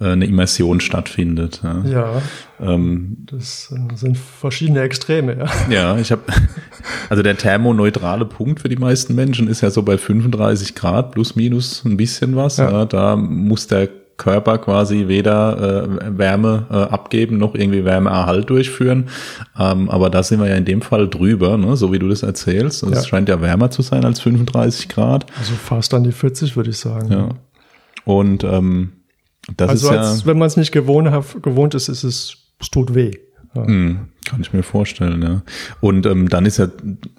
[0.00, 1.60] äh, eine Immersion stattfindet.
[1.62, 2.22] Ja, ja
[2.58, 5.36] ähm, das sind verschiedene Extreme.
[5.36, 6.22] Ja, ja ich habe
[7.10, 11.36] also der thermoneutrale Punkt für die meisten Menschen ist ja so bei 35 Grad plus
[11.36, 12.56] minus ein bisschen was.
[12.56, 12.70] Ja.
[12.70, 19.08] ja da muss der Körper quasi weder äh, Wärme äh, abgeben noch irgendwie Wärmeerhalt durchführen.
[19.58, 21.76] Ähm, aber da sind wir ja in dem Fall drüber, ne?
[21.76, 22.82] so wie du das erzählst.
[22.82, 23.04] Es ja.
[23.04, 25.26] scheint ja wärmer zu sein als 35 Grad.
[25.38, 27.12] Also fast an die 40 würde ich sagen.
[27.12, 27.28] Ja.
[28.04, 28.92] Und ähm,
[29.56, 31.08] das also ist als, ja, wenn man es nicht gewohnt,
[31.42, 33.12] gewohnt ist, ist es, es tut weh.
[33.54, 33.64] Ja.
[33.64, 34.08] Mhm.
[34.28, 35.42] Kann ich mir vorstellen, ja.
[35.80, 36.66] Und ähm, dann ist ja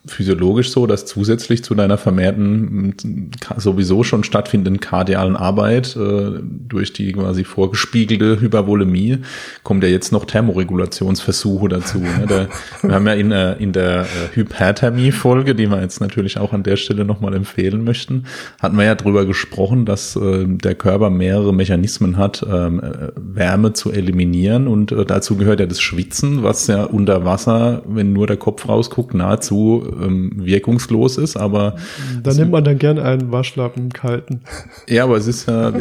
[0.06, 7.14] physiologisch so, dass zusätzlich zu deiner vermehrten sowieso schon stattfindenden kardialen Arbeit äh, durch die
[7.14, 9.20] quasi vorgespiegelte Hypervolemie
[9.64, 12.00] kommt ja jetzt noch Thermoregulationsversuche dazu.
[12.00, 12.26] Ne?
[12.28, 12.48] Da,
[12.82, 16.64] wir haben ja in, äh, in der äh, Hyperthermie-Folge, die wir jetzt natürlich auch an
[16.64, 18.26] der Stelle nochmal empfehlen möchten,
[18.62, 23.72] hatten wir ja drüber gesprochen, dass äh, der Körper mehrere Mechanismen hat, ähm, äh, Wärme
[23.72, 28.26] zu eliminieren und äh, dazu gehört ja das Schwitzen, was ja unter Wasser, wenn nur
[28.26, 31.76] der Kopf rausguckt, nahezu ähm, wirkungslos ist, aber.
[32.24, 34.42] Da nimmt man dann gern einen Waschlappen kalten.
[34.90, 35.72] Ja, aber es ist ja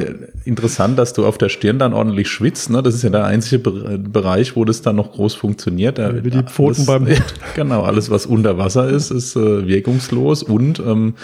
[0.44, 2.68] interessant, dass du auf der Stirn dann ordentlich schwitzt.
[2.68, 2.82] Ne?
[2.82, 3.58] Das ist ja der einzige
[3.98, 5.98] Bereich, wo das dann noch groß funktioniert.
[5.98, 7.34] Ja, wie die Pfoten alles, beim Hund.
[7.54, 11.14] Genau, alles, was unter Wasser ist, ist äh, wirkungslos und ähm,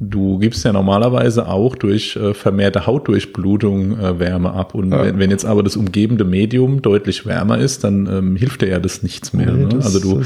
[0.00, 4.76] Du gibst ja normalerweise auch durch äh, vermehrte Hautdurchblutung äh, Wärme ab.
[4.76, 5.04] Und ja.
[5.04, 8.78] wenn, wenn, jetzt aber das umgebende Medium deutlich wärmer ist, dann ähm, hilft dir ja
[8.78, 9.50] das nichts mehr.
[9.50, 9.70] Nee, ne?
[9.70, 10.22] das, also du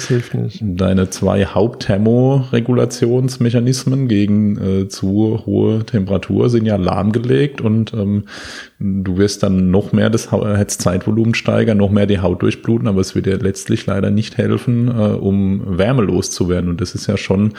[0.60, 8.24] deine zwei Hauptthermoregulationsmechanismen gegen äh, zu hohe Temperatur sind ja lahmgelegt und ähm,
[8.82, 13.14] du wirst dann noch mehr das Herzzeitvolumen steigern, noch mehr die Haut durchbluten, aber es
[13.14, 16.68] wird dir letztlich leider nicht helfen, äh, um wärmelos zu werden.
[16.68, 17.52] Und das ist ja schon,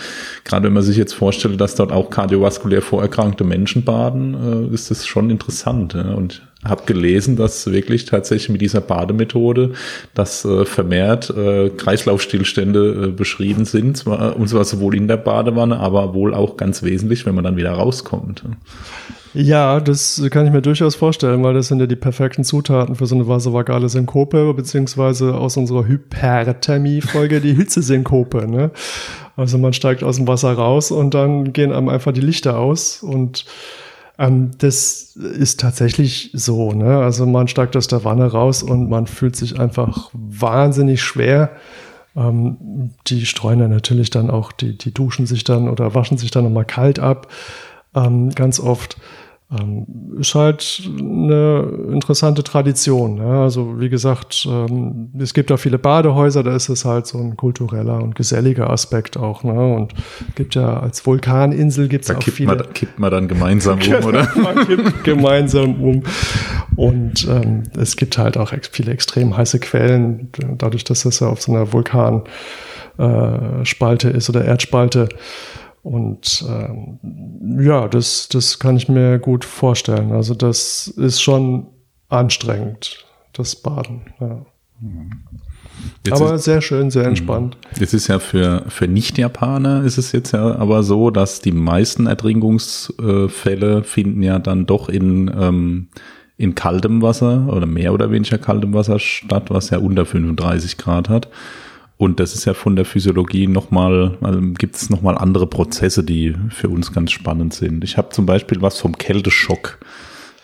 [0.43, 4.91] gerade wenn man sich jetzt vorstellt, dass dort auch kardiovaskulär vorerkrankte Menschen baden, äh, ist
[4.91, 5.93] das schon interessant.
[5.93, 6.13] Ja?
[6.13, 9.71] Und habe gelesen, dass wirklich tatsächlich mit dieser Bademethode,
[10.13, 15.79] dass äh, vermehrt äh, Kreislaufstillstände äh, beschrieben sind, zwar, und zwar sowohl in der Badewanne,
[15.79, 18.43] aber wohl auch ganz wesentlich, wenn man dann wieder rauskommt.
[19.35, 23.07] Ja, das kann ich mir durchaus vorstellen, weil das sind ja die perfekten Zutaten für
[23.07, 28.47] so eine vasovagale Synkope, beziehungsweise aus unserer Hyperthermie-Folge die Hitzesynkope.
[28.47, 28.69] Ne?
[29.35, 33.01] Also man steigt aus dem Wasser raus und dann gehen einem einfach die Lichter aus
[33.01, 33.45] und
[34.17, 36.71] ähm, das ist tatsächlich so.
[36.71, 36.97] Ne?
[36.97, 41.51] Also man steigt aus der Wanne raus und man fühlt sich einfach wahnsinnig schwer.
[42.15, 46.31] Ähm, die streuen dann natürlich dann auch, die, die duschen sich dann oder waschen sich
[46.31, 47.27] dann nochmal kalt ab,
[47.95, 48.97] ähm, ganz oft.
[49.59, 49.85] Ähm,
[50.19, 53.15] ist halt eine interessante Tradition.
[53.15, 53.41] Ne?
[53.41, 57.35] Also wie gesagt, ähm, es gibt da viele Badehäuser, da ist es halt so ein
[57.37, 59.43] kultureller und geselliger Aspekt auch.
[59.43, 59.75] Ne?
[59.75, 59.93] Und
[60.35, 62.55] gibt ja als Vulkaninsel gibt es auch kippt viele.
[62.55, 64.27] Man, kippt man dann gemeinsam um, oder?
[64.35, 66.03] man kippt gemeinsam um.
[66.75, 71.39] Und ähm, es gibt halt auch viele extrem heiße Quellen, dadurch, dass das ja auf
[71.41, 75.09] so einer Vulkanspalte äh, ist oder Erdspalte.
[75.83, 80.13] Und ähm, ja, das, das kann ich mir gut vorstellen.
[80.13, 81.67] Also das ist schon
[82.07, 84.01] anstrengend, das Baden.
[84.19, 84.45] Ja.
[86.05, 87.57] Jetzt aber ist, sehr schön, sehr entspannt.
[87.79, 92.07] Es ist ja für, für Nicht-Japaner ist es jetzt ja aber so, dass die meisten
[92.07, 95.87] Ertrinkungsfälle finden ja dann doch in, ähm,
[96.37, 101.09] in kaltem Wasser oder mehr oder weniger kaltem Wasser statt, was ja unter 35 Grad
[101.09, 101.29] hat.
[102.03, 106.35] Und das ist ja von der Physiologie nochmal, also gibt es nochmal andere Prozesse, die
[106.49, 107.81] für uns ganz spannend sind.
[107.85, 109.79] Ich habe zum Beispiel was vom Kälteschock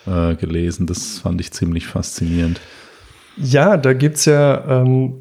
[0.06, 0.86] äh, gelesen.
[0.86, 2.62] Das fand ich ziemlich faszinierend.
[3.36, 5.16] Ja, da gibt's ja, ähm,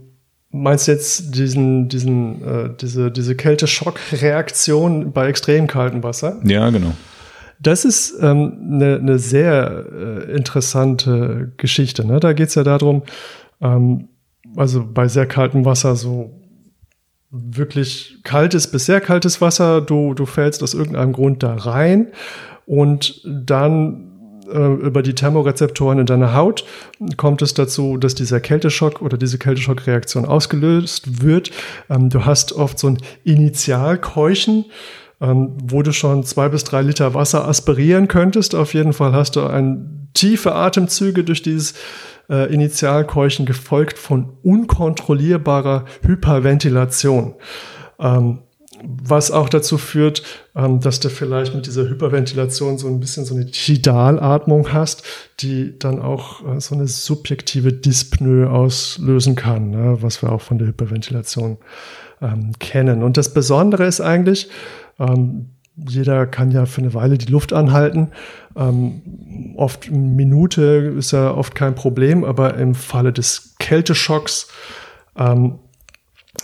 [0.50, 6.40] meinst du jetzt diesen, diesen, äh, diese, diese Kälteschockreaktion bei extrem kaltem Wasser?
[6.46, 6.94] Ja, genau.
[7.60, 12.08] Das ist ähm, eine, ne sehr äh, interessante Geschichte.
[12.08, 12.22] Ne?
[12.22, 13.04] Da geht's ja darum,
[13.60, 14.08] ähm,
[14.56, 16.40] also bei sehr kaltem Wasser so
[17.32, 22.08] wirklich kaltes bis sehr kaltes Wasser, du, du fällst aus irgendeinem Grund da rein
[22.66, 24.10] und dann
[24.52, 26.66] äh, über die Thermorezeptoren in deiner Haut
[27.18, 31.52] kommt es dazu, dass dieser Kälteschock oder diese Kälteschockreaktion ausgelöst wird.
[31.90, 34.66] Ähm, du hast oft so ein Initialkeuchen,
[35.22, 38.56] ähm, wo du schon zwei bis drei Liter Wasser aspirieren könntest.
[38.56, 41.76] Auf jeden Fall hast du ein tiefe Atemzüge durch dieses
[42.30, 47.36] äh, Initialkeuchen gefolgt von unkontrollierbarer Hyperventilation.
[48.00, 48.40] Ähm,
[48.82, 50.24] was auch dazu führt,
[50.56, 55.04] ähm, dass du vielleicht mit dieser Hyperventilation so ein bisschen so eine Tidalatmung hast,
[55.40, 60.58] die dann auch äh, so eine subjektive Dyspnoe auslösen kann, ne, was wir auch von
[60.60, 61.58] der Hyperventilation
[62.22, 63.04] ähm, kennen.
[63.04, 64.50] Und das Besondere ist eigentlich,
[64.98, 65.50] ähm,
[65.88, 68.10] jeder kann ja für eine Weile die Luft anhalten.
[68.56, 74.48] Ähm, oft eine Minute ist ja oft kein Problem, aber im Falle des Kälteschocks
[75.16, 75.60] ähm,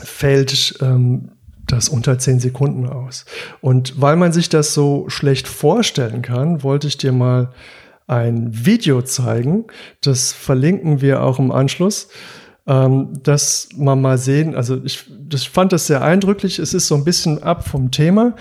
[0.01, 1.29] fällt ähm,
[1.67, 3.25] das unter zehn Sekunden aus.
[3.61, 7.51] Und weil man sich das so schlecht vorstellen kann, wollte ich dir mal
[8.07, 9.65] ein Video zeigen.
[10.01, 12.09] Das verlinken wir auch im Anschluss,
[12.67, 16.59] ähm, dass man mal sehen, also ich das fand das sehr eindrücklich.
[16.59, 18.35] Es ist so ein bisschen ab vom Thema,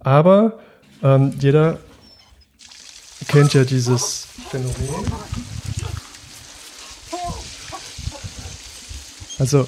[0.00, 0.58] aber
[1.02, 1.78] ähm, jeder
[3.28, 4.74] kennt ja dieses Phänomen.
[9.38, 9.66] Also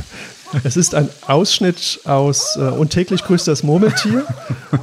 [0.64, 4.26] es ist ein Ausschnitt aus äh, Und täglich grüßt das Murmeltier.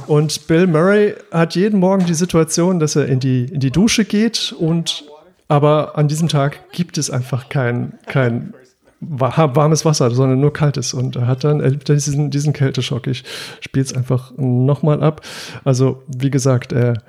[0.06, 4.04] Und Bill Murray hat jeden Morgen die Situation, dass er in die, in die Dusche
[4.04, 5.04] geht und
[5.48, 8.54] aber an diesem Tag gibt es einfach kein, kein
[9.00, 10.94] warmes Wasser, sondern nur kaltes.
[10.94, 13.06] Und er hat dann erlebt diesen, diesen Kälteschock.
[13.06, 13.24] Ich
[13.60, 15.20] spiele es einfach nochmal ab.
[15.64, 17.02] Also, wie gesagt, er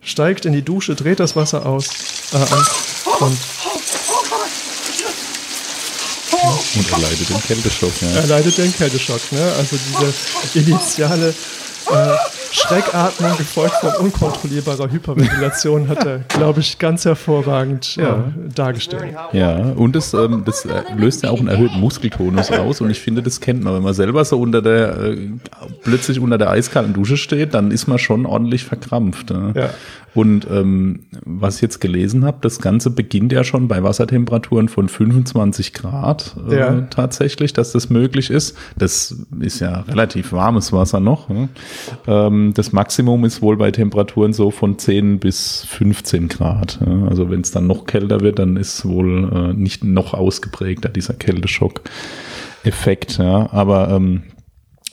[0.00, 1.88] steigt in die Dusche, dreht das Wasser aus
[2.32, 2.66] äh, an
[3.20, 3.38] und
[6.76, 7.92] und er leidet den Kälteschock.
[8.02, 8.08] Ja.
[8.20, 9.20] Er leidet den Kälteschock.
[9.32, 9.52] Ne?
[9.58, 11.34] Also diese initiale
[11.90, 12.16] äh,
[12.52, 18.14] Schreckatmung gefolgt von unkontrollierbarer Hyperventilation hat er, glaube ich, ganz hervorragend ja.
[18.14, 19.14] äh, dargestellt.
[19.32, 23.00] Ja, und das, ähm, das äh, löst ja auch einen erhöhten Muskeltonus aus und ich
[23.00, 23.74] finde, das kennt man.
[23.74, 25.28] Wenn man selber so unter der, äh,
[25.82, 29.30] plötzlich unter der eiskalten Dusche steht, dann ist man schon ordentlich verkrampft.
[29.30, 29.52] Ne?
[29.54, 29.70] Ja.
[30.16, 34.88] Und ähm, was ich jetzt gelesen habe, das Ganze beginnt ja schon bei Wassertemperaturen von
[34.88, 36.80] 25 Grad äh, ja.
[36.88, 38.56] tatsächlich, dass das möglich ist.
[38.78, 41.28] Das ist ja relativ warmes Wasser noch.
[41.28, 41.50] Ne?
[42.06, 46.80] Ähm, das Maximum ist wohl bei Temperaturen so von 10 bis 15 Grad.
[46.84, 47.08] Ja?
[47.08, 51.12] Also wenn es dann noch kälter wird, dann ist wohl äh, nicht noch ausgeprägter dieser
[51.12, 53.18] Kälteschock-Effekt.
[53.18, 53.52] Ja?
[53.52, 54.22] Aber ähm,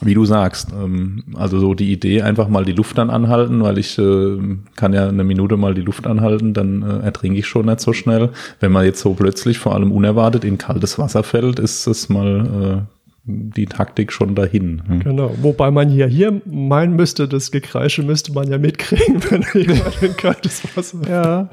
[0.00, 3.78] wie du sagst, ähm, also so die Idee, einfach mal die Luft dann anhalten, weil
[3.78, 4.38] ich äh,
[4.76, 7.92] kann ja eine Minute mal die Luft anhalten, dann äh, ertrinke ich schon nicht so
[7.92, 8.30] schnell.
[8.60, 12.84] Wenn man jetzt so plötzlich, vor allem unerwartet, in kaltes Wasser fällt, ist es mal
[12.86, 12.94] äh,
[13.26, 14.82] die Taktik schon dahin.
[14.86, 15.00] Hm.
[15.00, 20.02] Genau, wobei man ja hier meinen müsste, das Gekreische müsste man ja mitkriegen, wenn jemand
[20.02, 20.98] in kaltes Wasser.
[21.08, 21.48] Ja.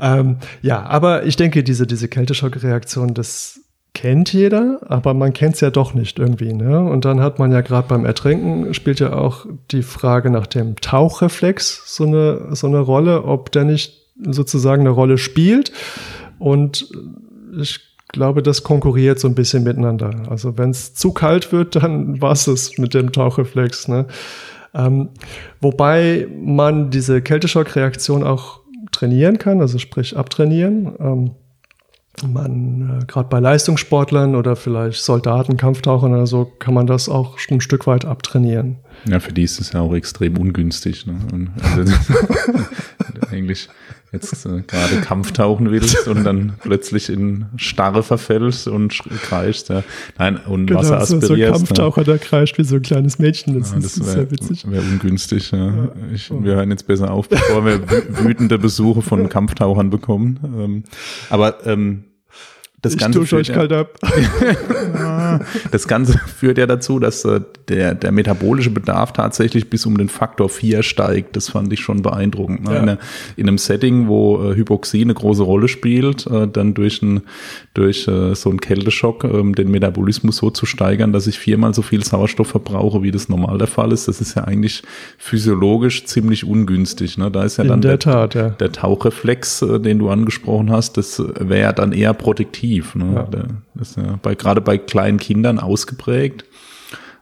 [0.00, 3.60] ähm, ja, aber ich denke, diese, diese Kälteschockreaktion, das
[3.96, 6.52] kennt jeder, aber man kennt es ja doch nicht irgendwie.
[6.52, 6.80] Ne?
[6.80, 10.76] Und dann hat man ja gerade beim Ertrinken spielt ja auch die Frage nach dem
[10.76, 15.72] Tauchreflex so eine, so eine Rolle, ob der nicht sozusagen eine Rolle spielt.
[16.38, 16.90] Und
[17.58, 20.26] ich glaube, das konkurriert so ein bisschen miteinander.
[20.28, 23.88] Also wenn es zu kalt wird, dann war es mit dem Tauchreflex.
[23.88, 24.04] Ne?
[24.74, 25.08] Ähm,
[25.62, 28.60] wobei man diese Kälteschockreaktion auch
[28.92, 30.94] trainieren kann, also sprich abtrainieren.
[31.00, 31.30] Ähm,
[32.26, 37.36] man, äh, gerade bei Leistungssportlern oder vielleicht Soldaten, Kampftauchern oder so, kann man das auch
[37.50, 38.76] ein Stück weit abtrainieren.
[39.08, 41.06] Ja, für die ist es ja auch extrem ungünstig.
[41.06, 41.18] Ne?
[41.32, 41.92] Und also,
[43.30, 43.68] eigentlich
[44.12, 49.68] jetzt äh, gerade Kampftauchen willst und dann plötzlich in Starre verfällst und kreischst.
[49.68, 49.82] Ja.
[50.18, 51.28] Nein, und genau, Wasser aspirierst.
[51.28, 53.58] So, so ein Kampftaucher, der kreischt wie so ein kleines Mädchen.
[53.58, 54.70] Das, ja, das ist wär, sehr witzig.
[54.70, 55.50] Wäre ungünstig.
[55.50, 55.66] Ja.
[55.66, 55.88] ja.
[56.14, 57.80] Ich, wir hören jetzt besser auf, bevor wir
[58.22, 60.38] wütende Besuche von Kampftauchern bekommen.
[60.44, 60.84] Ähm,
[61.30, 62.04] aber ähm,
[62.86, 63.98] das ich Ganze euch kalt ab.
[65.72, 70.08] das Ganze führt ja dazu, dass äh, der, der metabolische Bedarf tatsächlich bis um den
[70.08, 71.34] Faktor 4 steigt.
[71.34, 72.64] Das fand ich schon beeindruckend.
[72.64, 72.74] Ne?
[72.74, 72.80] Ja.
[72.82, 72.98] In,
[73.36, 77.22] in, einem Setting, wo äh, Hypoxie eine große Rolle spielt, äh, dann durch, ein,
[77.74, 82.04] durch so einen Kälteschock ähm, den Metabolismus so zu steigern, dass ich viermal so viel
[82.04, 84.06] Sauerstoff verbrauche, wie das normal der Fall ist.
[84.06, 84.82] Das ist ja eigentlich
[85.18, 87.18] physiologisch ziemlich ungünstig.
[87.18, 87.30] Ne?
[87.30, 88.50] Da ist ja in dann der, der, Tat, ja.
[88.50, 92.94] der Tauchreflex, den du angesprochen hast, das wäre ja dann eher protektiv aktiv.
[92.94, 93.14] Ne?
[93.14, 93.28] Ja.
[93.74, 96.44] Das ist ja bei, gerade bei kleinen Kindern ausgeprägt,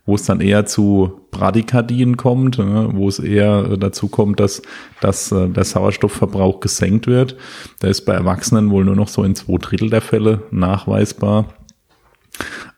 [0.07, 2.91] wo es dann eher zu Bradykardien kommt, ne?
[2.93, 4.63] wo es eher äh, dazu kommt, dass,
[5.01, 7.37] dass äh, der Sauerstoffverbrauch gesenkt wird.
[7.81, 11.47] Da ist bei Erwachsenen wohl nur noch so in zwei Drittel der Fälle nachweisbar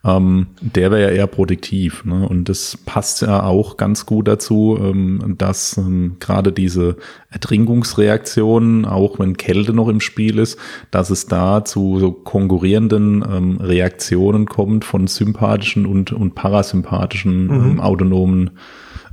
[0.03, 2.05] ähm, der wäre ja eher produktiv.
[2.05, 2.27] Ne?
[2.27, 6.97] Und das passt ja auch ganz gut dazu, ähm, dass ähm, gerade diese
[7.29, 10.57] Ertrinkungsreaktionen, auch wenn Kälte noch im Spiel ist,
[10.91, 17.57] dass es da zu so konkurrierenden ähm, Reaktionen kommt von sympathischen und, und parasympathischen mhm.
[17.57, 18.51] Ähm, autonomen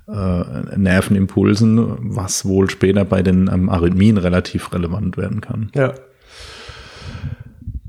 [0.06, 5.70] äh, Nervenimpulsen, was wohl später bei den ähm, Arrhythmien relativ relevant werden kann.
[5.74, 5.94] Ja.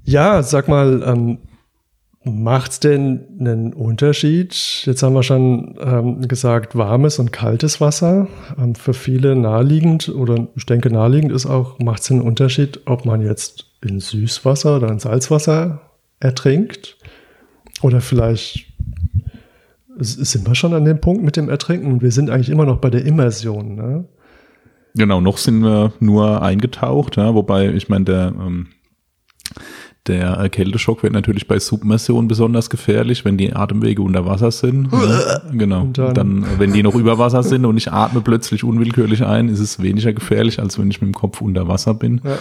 [0.07, 1.37] Ja, sag mal,
[2.27, 4.55] Macht es denn einen Unterschied?
[4.85, 8.27] Jetzt haben wir schon ähm, gesagt, warmes und kaltes Wasser.
[8.57, 13.05] Ähm, für viele naheliegend oder ich denke naheliegend ist auch, macht es einen Unterschied, ob
[13.05, 16.97] man jetzt in Süßwasser oder in Salzwasser ertrinkt?
[17.83, 18.73] Oder vielleicht
[19.99, 22.01] sind wir schon an dem Punkt mit dem Ertrinken?
[22.01, 23.75] Wir sind eigentlich immer noch bei der Immersion.
[23.75, 24.05] Ne?
[24.95, 28.69] Genau, noch sind wir nur eingetaucht, ja, wobei ich meine, der ähm,
[30.07, 34.89] Der äh, Kälteschock wird natürlich bei Submersion besonders gefährlich, wenn die Atemwege unter Wasser sind.
[34.91, 35.87] ja, genau.
[35.93, 39.59] Dann, dann, wenn die noch über Wasser sind und ich atme plötzlich unwillkürlich ein, ist
[39.59, 42.21] es weniger gefährlich, als wenn ich mit dem Kopf unter Wasser bin.
[42.23, 42.37] Ja.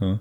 [0.00, 0.18] Ja.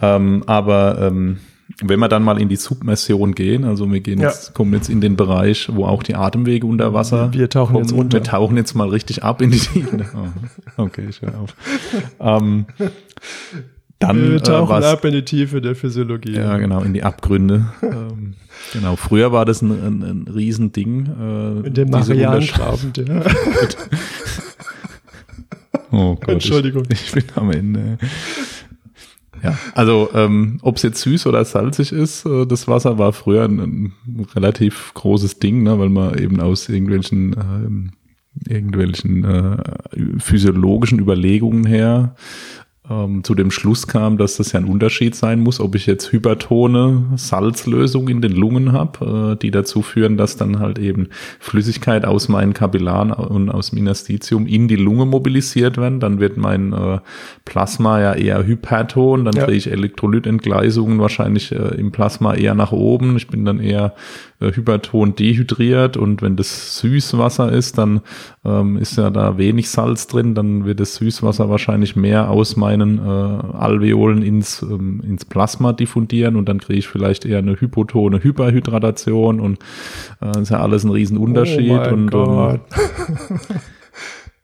[0.00, 1.38] Ähm, aber ähm,
[1.82, 5.00] wenn wir dann mal in die Submersion gehen, also wir gehen jetzt, kommen jetzt in
[5.00, 7.32] den Bereich, wo auch die Atemwege unter Wasser.
[7.32, 8.18] Wir tauchen kommen, jetzt unter.
[8.18, 10.06] Wir tauchen jetzt mal richtig ab in die Tiefe.
[10.76, 11.54] Oh, okay, ich höre auf.
[12.20, 12.66] ähm,
[13.98, 16.34] dann wir tauchen äh, ab in die Tiefe der Physiologie.
[16.34, 17.66] Ja, genau, in die Abgründe.
[17.82, 18.34] ähm,
[18.72, 21.06] genau, früher war das ein, ein, ein Riesending.
[21.06, 23.22] Äh, in dem Marianenabend, ja.
[25.90, 26.84] oh Gott, Entschuldigung.
[26.90, 27.98] Ich, ich bin am Ende.
[29.42, 33.44] Ja, also ähm, ob es jetzt süß oder salzig ist, äh, das Wasser war früher
[33.44, 33.92] ein, ein
[34.34, 37.90] relativ großes Ding, ne, weil man eben aus irgendwelchen ähm,
[38.46, 39.56] irgendwelchen äh,
[40.18, 42.14] physiologischen Überlegungen her
[42.90, 46.12] ähm, zu dem Schluss kam, dass das ja ein Unterschied sein muss, ob ich jetzt
[46.12, 51.08] Hypertone Salzlösung in den Lungen habe, äh, die dazu führen, dass dann halt eben
[51.38, 56.00] Flüssigkeit aus meinen Kapillaren und aus dem Interstitium in die Lunge mobilisiert werden.
[56.00, 56.98] Dann wird mein äh,
[57.44, 59.44] Plasma ja eher hyperton, dann ja.
[59.44, 63.16] kriege ich Elektrolytentgleisungen wahrscheinlich äh, im Plasma eher nach oben.
[63.16, 63.94] Ich bin dann eher
[64.40, 68.00] äh, Hyperton dehydriert und wenn das Süßwasser ist, dann
[68.44, 72.98] ähm, ist ja da wenig Salz drin, dann wird das Süßwasser wahrscheinlich mehr aus meinen
[72.98, 78.22] äh, Alveolen ins, ähm, ins Plasma diffundieren und dann kriege ich vielleicht eher eine hypotone
[78.22, 79.58] Hyperhydratation und
[80.22, 81.70] äh, ist ja alles ein Riesenunterschied.
[81.70, 82.60] Oh und, und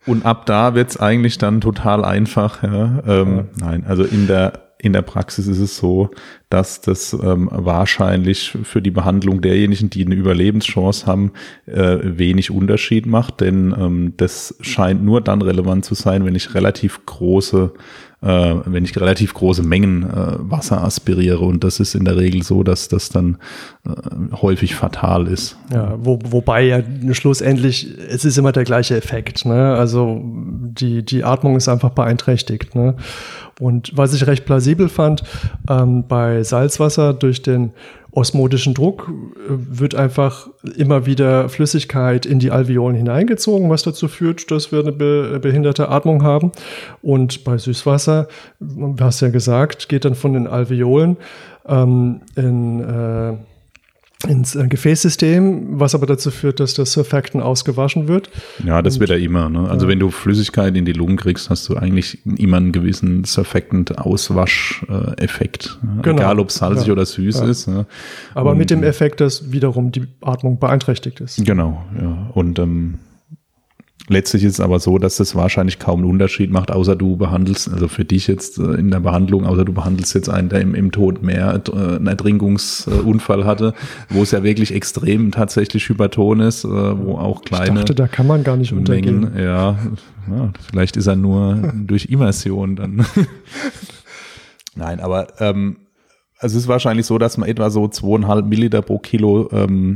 [0.06, 2.62] Und ab da wird's eigentlich dann total einfach.
[2.62, 3.02] Ja.
[3.06, 3.44] Ähm, ja.
[3.66, 6.10] Nein, also in der in der Praxis ist es so,
[6.50, 11.32] dass das ähm, wahrscheinlich für die Behandlung derjenigen, die eine Überlebenschance haben,
[11.66, 16.54] äh, wenig Unterschied macht, denn ähm, das scheint nur dann relevant zu sein, wenn ich
[16.54, 17.72] relativ große
[18.24, 21.40] äh, wenn ich relativ große Mengen äh, Wasser aspiriere.
[21.40, 23.36] Und das ist in der Regel so, dass das dann
[23.86, 23.90] äh,
[24.40, 25.58] häufig fatal ist.
[25.70, 26.82] Ja, wo, wobei ja
[27.12, 29.44] schlussendlich, es ist immer der gleiche Effekt.
[29.44, 29.74] Ne?
[29.74, 32.74] Also die, die Atmung ist einfach beeinträchtigt.
[32.74, 32.96] Ne?
[33.60, 35.22] Und was ich recht plausibel fand,
[35.70, 37.72] ähm, bei Salzwasser durch den
[38.10, 44.50] osmotischen Druck äh, wird einfach immer wieder Flüssigkeit in die Alveolen hineingezogen, was dazu führt,
[44.50, 46.52] dass wir eine behinderte Atmung haben.
[47.02, 48.28] Und bei Süßwasser,
[48.60, 51.16] du hast ja gesagt, geht dann von den Alveolen
[51.66, 53.36] ähm, in äh,
[54.26, 58.28] ins äh, Gefäßsystem, was aber dazu führt, dass das Surfactant ausgewaschen wird.
[58.64, 59.48] Ja, das und, wird ja immer.
[59.48, 59.68] Ne?
[59.68, 59.90] Also ja.
[59.90, 65.78] wenn du Flüssigkeit in die Lungen kriegst, hast du eigentlich immer einen gewissen Surfactant-Auswascheffekt.
[66.02, 66.16] Genau.
[66.16, 66.92] Egal, ob salzig ja.
[66.92, 67.46] oder süß ja.
[67.46, 67.68] ist.
[67.68, 67.86] Ne?
[68.34, 71.44] Aber und, mit dem Effekt, dass wiederum die Atmung beeinträchtigt ist.
[71.44, 72.30] Genau, ja.
[72.34, 72.94] Und ähm,
[74.08, 77.72] Letztlich ist es aber so, dass das wahrscheinlich kaum einen Unterschied macht, außer du behandelst,
[77.72, 80.74] also für dich jetzt äh, in der Behandlung, außer du behandelst jetzt einen, der im,
[80.74, 83.72] im Tod mehr äh, einen Ertrinkungsunfall hatte,
[84.10, 87.80] wo es ja wirklich extrem tatsächlich Hyperton ist, äh, wo auch kleine.
[87.80, 89.32] Ich dachte, da kann man gar nicht Mengen, untergehen.
[89.38, 89.78] Ja,
[90.30, 93.06] ja, vielleicht ist er nur durch Immersion dann.
[94.74, 95.78] Nein, aber ähm,
[96.38, 99.94] also es ist wahrscheinlich so, dass man etwa so zweieinhalb Milliliter pro Kilo ähm,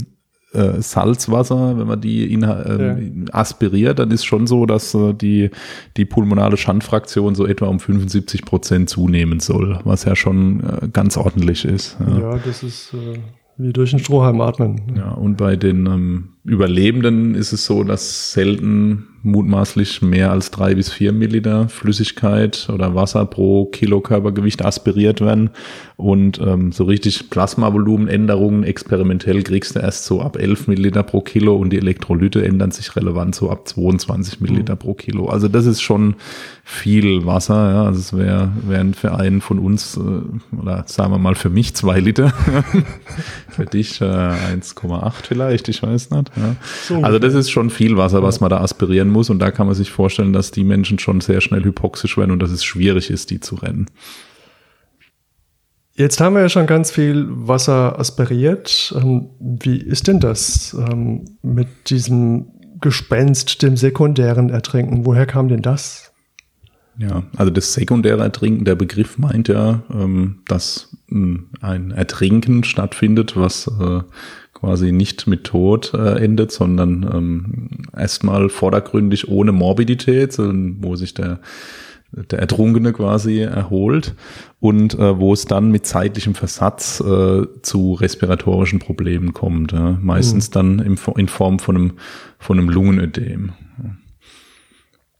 [0.53, 3.35] äh, Salzwasser, wenn man die in, ähm, ja.
[3.35, 5.51] aspiriert, dann ist schon so, dass äh, die,
[5.97, 11.17] die pulmonale Schandfraktion so etwa um 75 Prozent zunehmen soll, was ja schon äh, ganz
[11.17, 11.97] ordentlich ist.
[12.01, 13.19] Ja, ja das ist äh,
[13.59, 14.95] wie durch den Strohhalm atmen.
[14.97, 20.75] Ja, und bei den ähm, Überlebenden ist es so, dass selten mutmaßlich mehr als drei
[20.75, 25.51] bis vier Milliliter Flüssigkeit oder Wasser pro Kilo Körpergewicht aspiriert werden.
[25.97, 31.57] Und ähm, so richtig Plasmavolumenänderungen experimentell kriegst du erst so ab 11 Milliliter pro Kilo
[31.57, 34.79] und die Elektrolyte ändern sich relevant so ab 22 Milliliter mhm.
[34.79, 35.27] pro Kilo.
[35.27, 36.15] Also das ist schon
[36.63, 37.73] viel Wasser.
[37.73, 37.85] Ja.
[37.85, 41.75] Also es wäre wären für einen von uns, äh, oder sagen wir mal für mich
[41.75, 42.33] zwei Liter,
[43.49, 46.31] für dich äh, 1,8 vielleicht, ich weiß nicht.
[46.39, 46.57] Ja.
[46.87, 49.31] So also das ist schon viel Wasser, was man da aspirieren muss.
[49.31, 52.41] Und da kann man sich vorstellen, dass die Menschen schon sehr schnell hypoxisch werden und
[52.41, 53.87] dass es schwierig ist, die zu rennen.
[55.95, 58.95] Jetzt haben wir ja schon ganz viel Wasser aspiriert.
[58.97, 65.05] Ähm, wie ist denn das ähm, mit diesem Gespenst, dem sekundären Ertrinken?
[65.05, 66.13] Woher kam denn das?
[66.99, 73.69] Ja, also das sekundäre Ertrinken, der Begriff meint ja, ähm, dass ein Ertrinken stattfindet, was
[73.69, 74.01] äh,
[74.59, 81.41] quasi nicht mit Tod äh, endet, sondern erstmal vordergründig ohne Morbidität, wo sich der
[82.13, 84.15] der Ertrunkene quasi erholt
[84.61, 89.73] und äh, wo es dann mit zeitlichem Versatz äh, zu respiratorischen Problemen kommt.
[89.73, 89.99] Ja?
[90.01, 90.53] Meistens mhm.
[90.53, 91.93] dann im, in Form von einem,
[92.39, 93.53] von einem Lungenödem.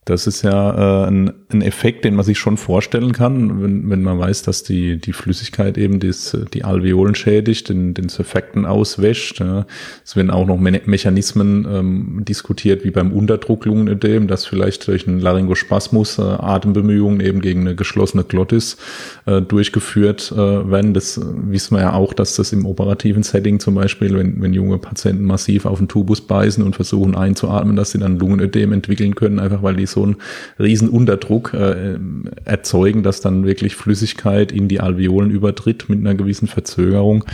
[0.05, 4.03] Das ist ja äh, ein ein Effekt, den man sich schon vorstellen kann, wenn, wenn
[4.03, 9.39] man weiß, dass die, die Flüssigkeit eben das, die Alveolen schädigt, den, den Surfakten auswäscht.
[9.39, 9.65] Ja.
[10.05, 15.19] Es werden auch noch Me Mechanismen ähm, diskutiert, wie beim Unterdrucklungenödem, dass vielleicht durch einen
[15.19, 18.77] Laryngospasmus äh, Atembemühungen eben gegen eine geschlossene Glottis
[19.25, 20.93] äh, durchgeführt äh, werden.
[20.93, 24.77] Das wissen wir ja auch, dass das im operativen Setting zum Beispiel, wenn, wenn junge
[24.77, 29.39] Patienten massiv auf den Tubus beißen und versuchen einzuatmen, dass sie dann Lungenödem entwickeln können,
[29.39, 30.17] einfach weil die so einen
[30.59, 31.97] riesen Unterdruck äh,
[32.45, 37.25] erzeugen, dass dann wirklich Flüssigkeit in die Alveolen übertritt mit einer gewissen Verzögerung.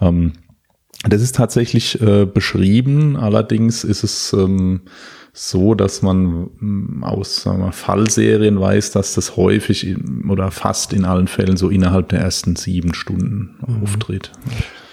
[0.00, 0.32] Ähm,
[1.06, 4.82] das ist tatsächlich äh, beschrieben, allerdings ist es ähm,
[5.32, 10.92] so, dass man mm, aus sagen wir, Fallserien weiß, dass das häufig in, oder fast
[10.92, 13.82] in allen Fällen so innerhalb der ersten sieben Stunden mhm.
[13.82, 14.30] auftritt.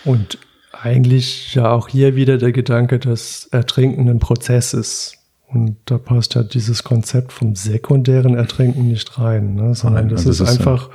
[0.03, 0.39] Und
[0.73, 5.17] eigentlich ja auch hier wieder der Gedanke, dass Ertrinken ein Prozess ist.
[5.53, 9.75] Und da passt ja dieses Konzept vom sekundären Ertrinken nicht rein, ne?
[9.75, 10.89] sondern Nein, das also ist, ist einfach.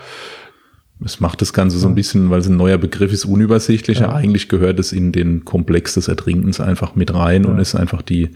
[1.04, 4.06] Es macht das Ganze so ein bisschen, weil es ein neuer Begriff ist, unübersichtlicher.
[4.06, 4.14] Ja.
[4.14, 7.50] Eigentlich gehört es in den Komplex des Ertrinkens einfach mit rein ja.
[7.50, 8.30] und ist einfach die,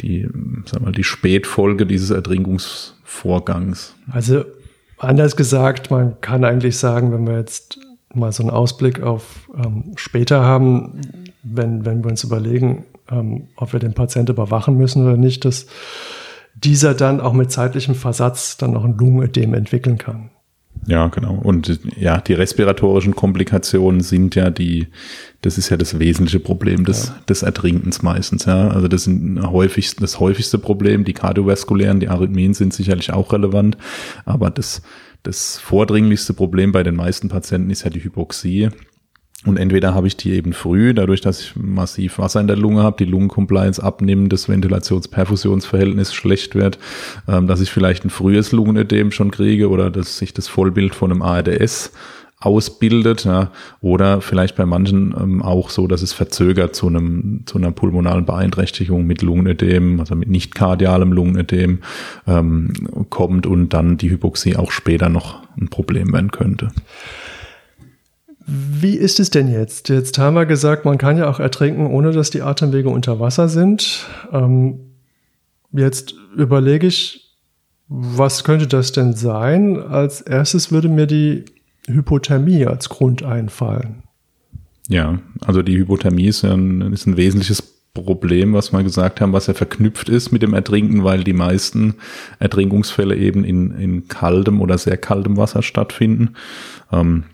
[0.00, 0.28] die,
[0.66, 3.94] sag mal, die Spätfolge dieses Ertrinkungsvorgangs.
[4.10, 4.44] Also
[4.98, 7.78] anders gesagt, man kann eigentlich sagen, wenn wir jetzt
[8.12, 11.00] mal so einen Ausblick auf ähm, später haben,
[11.44, 15.66] wenn, wenn wir uns überlegen, ähm, ob wir den Patienten überwachen müssen oder nicht, dass
[16.54, 20.30] dieser dann auch mit zeitlichem Versatz dann noch ein Lungenödem entwickeln kann.
[20.86, 21.34] Ja, genau.
[21.34, 24.86] Und ja, die respiratorischen Komplikationen sind ja die,
[25.42, 27.14] das ist ja das wesentliche Problem des, ja.
[27.28, 28.68] des Ertrinkens meistens, ja.
[28.68, 31.04] Also das sind häufig, das häufigste Problem.
[31.04, 33.76] Die kardiovaskulären, die Arrhythmien sind sicherlich auch relevant.
[34.24, 34.80] Aber das,
[35.22, 38.70] das vordringlichste Problem bei den meisten Patienten ist ja die Hypoxie.
[39.46, 42.82] Und entweder habe ich die eben früh, dadurch, dass ich massiv Wasser in der Lunge
[42.82, 46.78] habe, die Lungencompliance abnimmt, das Ventilations-Perfusionsverhältnis schlecht wird,
[47.26, 51.10] ähm, dass ich vielleicht ein frühes Lungenödem schon kriege oder dass sich das Vollbild von
[51.10, 51.92] einem ARDS
[52.40, 57.58] ausbildet, ja, oder vielleicht bei manchen ähm, auch so, dass es verzögert zu einem zu
[57.58, 61.80] einer pulmonalen Beeinträchtigung mit Lungenödem, also mit nicht kardialem Lungenödem
[62.26, 62.72] ähm,
[63.10, 66.68] kommt und dann die Hypoxie auch später noch ein Problem werden könnte.
[68.52, 69.90] Wie ist es denn jetzt?
[69.90, 73.48] Jetzt haben wir gesagt, man kann ja auch ertrinken, ohne dass die Atemwege unter Wasser
[73.48, 74.06] sind.
[74.32, 74.80] Ähm,
[75.70, 77.36] jetzt überlege ich,
[77.86, 79.80] was könnte das denn sein?
[79.80, 81.44] Als erstes würde mir die
[81.86, 84.02] Hypothermie als Grund einfallen.
[84.88, 87.62] Ja, also die Hypothermie ist ein, ist ein wesentliches
[87.94, 91.94] Problem, was wir gesagt haben, was ja verknüpft ist mit dem Ertrinken, weil die meisten
[92.40, 96.34] Ertrinkungsfälle eben in, in kaltem oder sehr kaltem Wasser stattfinden.
[96.90, 97.24] Ähm,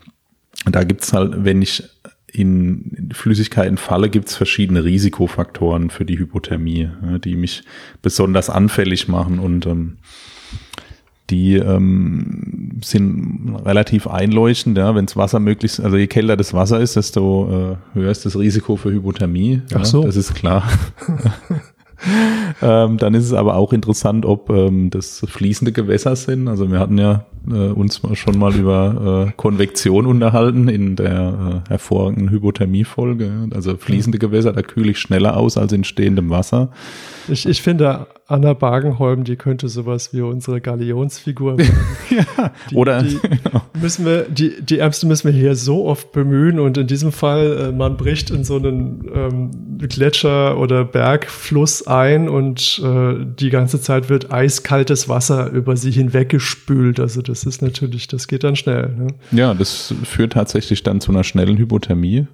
[0.65, 1.83] da gibt's halt, wenn ich
[2.31, 6.89] in Flüssigkeiten falle, gibt's verschiedene Risikofaktoren für die Hypothermie,
[7.23, 7.63] die mich
[8.01, 9.97] besonders anfällig machen und ähm,
[11.29, 16.79] die ähm, sind relativ einleuchtend, ja, wenn das Wasser möglichst, also je kälter das Wasser
[16.79, 19.61] ist, desto äh, höher ist das Risiko für Hypothermie.
[19.73, 20.03] Ach so.
[20.03, 20.69] das ist klar.
[22.61, 26.47] ähm, dann ist es aber auch interessant, ob ähm, das fließende Gewässer sind.
[26.47, 31.69] Also wir hatten ja äh, uns schon mal über äh, Konvektion unterhalten in der äh,
[31.69, 33.49] hervorragenden Hypothermie-Folge.
[33.53, 36.69] Also fließende Gewässer, da kühle ich schneller aus als in stehendem Wasser.
[37.27, 41.77] Ich, ich finde, Anna Bagenholm, die könnte sowas wie unsere Galionsfigur werden.
[42.09, 43.61] ja, die, oder die genau.
[43.81, 47.69] müssen wir, die, die Ärzte müssen wir hier so oft bemühen und in diesem Fall,
[47.69, 53.81] äh, man bricht in so einen ähm, Gletscher oder Bergfluss ein und äh, die ganze
[53.81, 56.99] Zeit wird eiskaltes Wasser über sie hinweggespült.
[56.99, 58.95] Also das ist natürlich, das geht dann schnell.
[58.95, 59.07] Ne?
[59.31, 62.27] Ja, das führt tatsächlich dann zu einer schnellen Hypothermie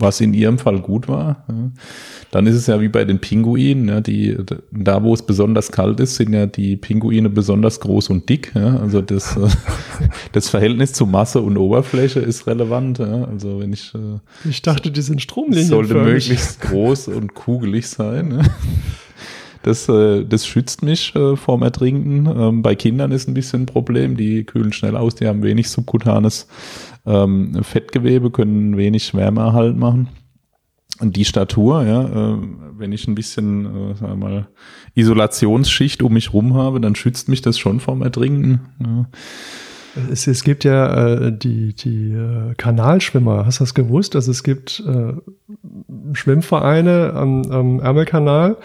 [0.00, 1.44] was in ihrem Fall gut war.
[2.30, 4.36] Dann ist es ja wie bei den Pinguinen, ja, die,
[4.70, 8.52] da wo es besonders kalt ist, sind ja die Pinguine besonders groß und dick.
[8.54, 8.78] Ja.
[8.78, 9.48] Also das, äh,
[10.32, 12.98] das Verhältnis zu Masse und Oberfläche ist relevant.
[12.98, 13.24] Ja.
[13.24, 15.68] Also wenn ich, äh, ich dachte, die sind Stromlinien.
[15.68, 18.48] Sollte möglichst groß und kugelig sein.
[19.62, 22.26] Das, äh, das schützt mich vorm Ertrinken.
[22.26, 24.16] Ähm, bei Kindern ist ein bisschen ein Problem.
[24.16, 26.46] Die kühlen schnell aus, die haben wenig subkutanes
[27.06, 30.08] ähm, Fettgewebe, können wenig Wärmeerhalt machen.
[31.00, 32.38] Und die Statur, ja, äh,
[32.76, 34.48] wenn ich ein bisschen, äh, sagen wir mal,
[34.94, 38.60] Isolationsschicht um mich rum habe, dann schützt mich das schon vom Ertrinken.
[38.80, 39.06] Ja.
[40.10, 44.16] Es, es, gibt ja äh, die, die äh, Kanalschwimmer, hast du das gewusst?
[44.16, 45.12] Also es gibt äh,
[46.12, 48.56] Schwimmvereine am, am Ärmelkanal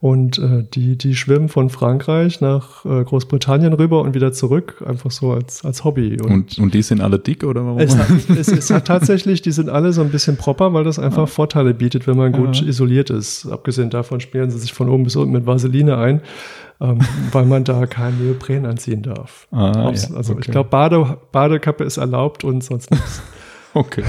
[0.00, 5.10] Und äh, die, die schwimmen von Frankreich nach äh, Großbritannien rüber und wieder zurück, einfach
[5.10, 6.18] so als, als Hobby.
[6.22, 7.80] Und, und, und die sind alle dick oder warum?
[7.80, 11.28] Es, hat, es, hat tatsächlich, die sind alle so ein bisschen proper, weil das einfach
[11.28, 12.66] Vorteile bietet, wenn man gut ja.
[12.66, 13.46] isoliert ist.
[13.46, 16.22] Abgesehen davon spielen sie sich von oben bis unten mit Vaseline ein
[16.80, 16.98] ähm,
[17.32, 19.46] weil man da kein Neopren anziehen darf.
[19.50, 20.42] Ah, ja, also okay.
[20.44, 23.22] ich glaube, Bade, Badekappe ist erlaubt und sonst nichts.
[23.74, 24.04] okay.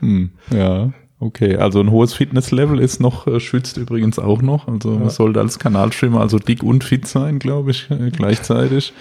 [0.00, 0.90] Hm, ja.
[1.20, 4.68] Okay, also ein hohes Fitnesslevel ist noch, äh, schützt übrigens auch noch.
[4.68, 4.98] Also ja.
[5.00, 8.92] man sollte als Kanalschwimmer also dick und fit sein, glaube ich, äh, gleichzeitig.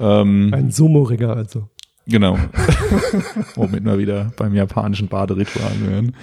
[0.00, 1.68] Ähm, ein Sumo-Ringer also.
[2.10, 2.38] Genau.
[3.54, 6.16] Womit wir wieder beim japanischen Baderitual wären.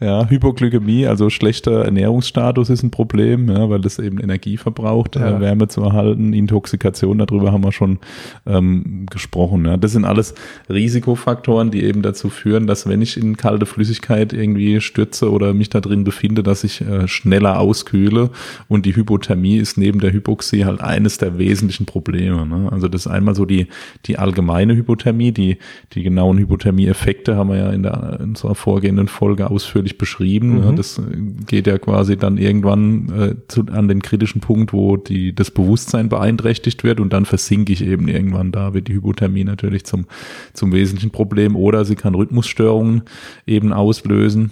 [0.00, 0.06] Ja.
[0.06, 5.36] ja, Hypoglykämie, also schlechter Ernährungsstatus ist ein Problem, ja, weil das eben Energie verbraucht, ja.
[5.36, 7.98] äh, Wärme zu erhalten, Intoxikation, darüber haben wir schon
[8.46, 9.64] ähm, gesprochen.
[9.66, 9.76] Ja.
[9.76, 10.34] Das sind alles
[10.68, 15.68] Risikofaktoren, die eben dazu führen, dass wenn ich in kalte Flüssigkeit irgendwie stürze oder mich
[15.68, 18.30] da drin befinde, dass ich äh, schneller auskühle.
[18.68, 22.46] Und die Hypothermie ist neben der Hypoxie halt eines der wesentlichen Probleme.
[22.46, 22.68] Ne?
[22.70, 23.66] Also das ist einmal so die,
[24.06, 25.32] die allgemeine Hypothermie, Hypothermie.
[25.32, 25.58] Die,
[25.92, 30.68] die genauen Hypothermie-Effekte haben wir ja in, der, in unserer vorgehenden Folge ausführlich beschrieben.
[30.68, 30.76] Mhm.
[30.76, 31.00] Das
[31.46, 36.08] geht ja quasi dann irgendwann äh, zu, an den kritischen Punkt, wo die, das Bewusstsein
[36.08, 38.52] beeinträchtigt wird und dann versinke ich eben irgendwann.
[38.52, 40.06] Da wird die Hypothermie natürlich zum,
[40.52, 43.02] zum wesentlichen Problem oder sie kann Rhythmusstörungen
[43.46, 44.50] eben auslösen.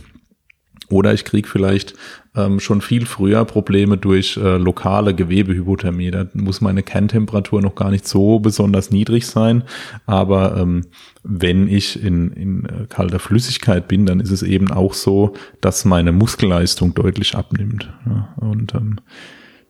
[0.93, 1.95] Oder ich kriege vielleicht
[2.37, 6.11] ähm, schon viel früher Probleme durch äh, lokale Gewebehypothermie.
[6.11, 9.65] Da muss meine Kerntemperatur noch gar nicht so besonders niedrig sein.
[10.05, 10.83] Aber ähm,
[11.23, 15.33] wenn ich in, in äh, kalter Flüssigkeit bin, dann ist es eben auch so,
[15.63, 17.91] dass meine Muskelleistung deutlich abnimmt.
[18.07, 18.97] Ja, und ähm,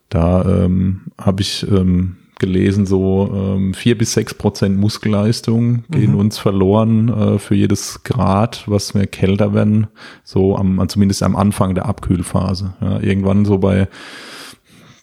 [0.09, 6.19] da ähm, habe ich ähm, gelesen, so ähm, vier bis sechs Prozent Muskelleistung gehen mhm.
[6.19, 9.87] uns verloren äh, für jedes Grad, was wir kälter werden,
[10.25, 12.75] so am, zumindest am Anfang der Abkühlphase.
[12.81, 13.89] Ja, irgendwann so bei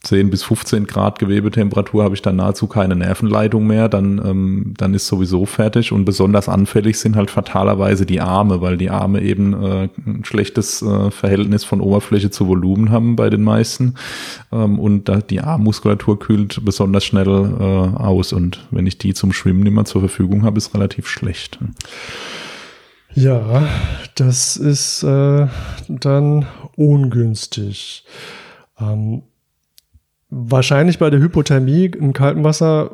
[0.04, 4.94] 10 bis 15 Grad Gewebetemperatur habe ich dann nahezu keine Nervenleitung mehr, dann, ähm, dann
[4.94, 9.54] ist sowieso fertig und besonders anfällig sind halt fatalerweise die Arme, weil die Arme eben
[9.54, 13.96] äh, ein schlechtes äh, Verhältnis von Oberfläche zu Volumen haben bei den meisten
[14.54, 17.64] ähm, und da die Armmuskulatur kühlt besonders schnell äh,
[17.98, 21.60] aus und wenn ich die zum Schwimmen immer zur Verfügung habe, ist relativ schlecht.
[23.16, 23.68] Ja,
[24.16, 25.48] das ist äh,
[25.90, 26.46] dann
[26.78, 28.06] ungünstig.
[28.80, 29.24] Ähm,
[30.30, 32.92] wahrscheinlich bei der Hypothermie im kalten Wasser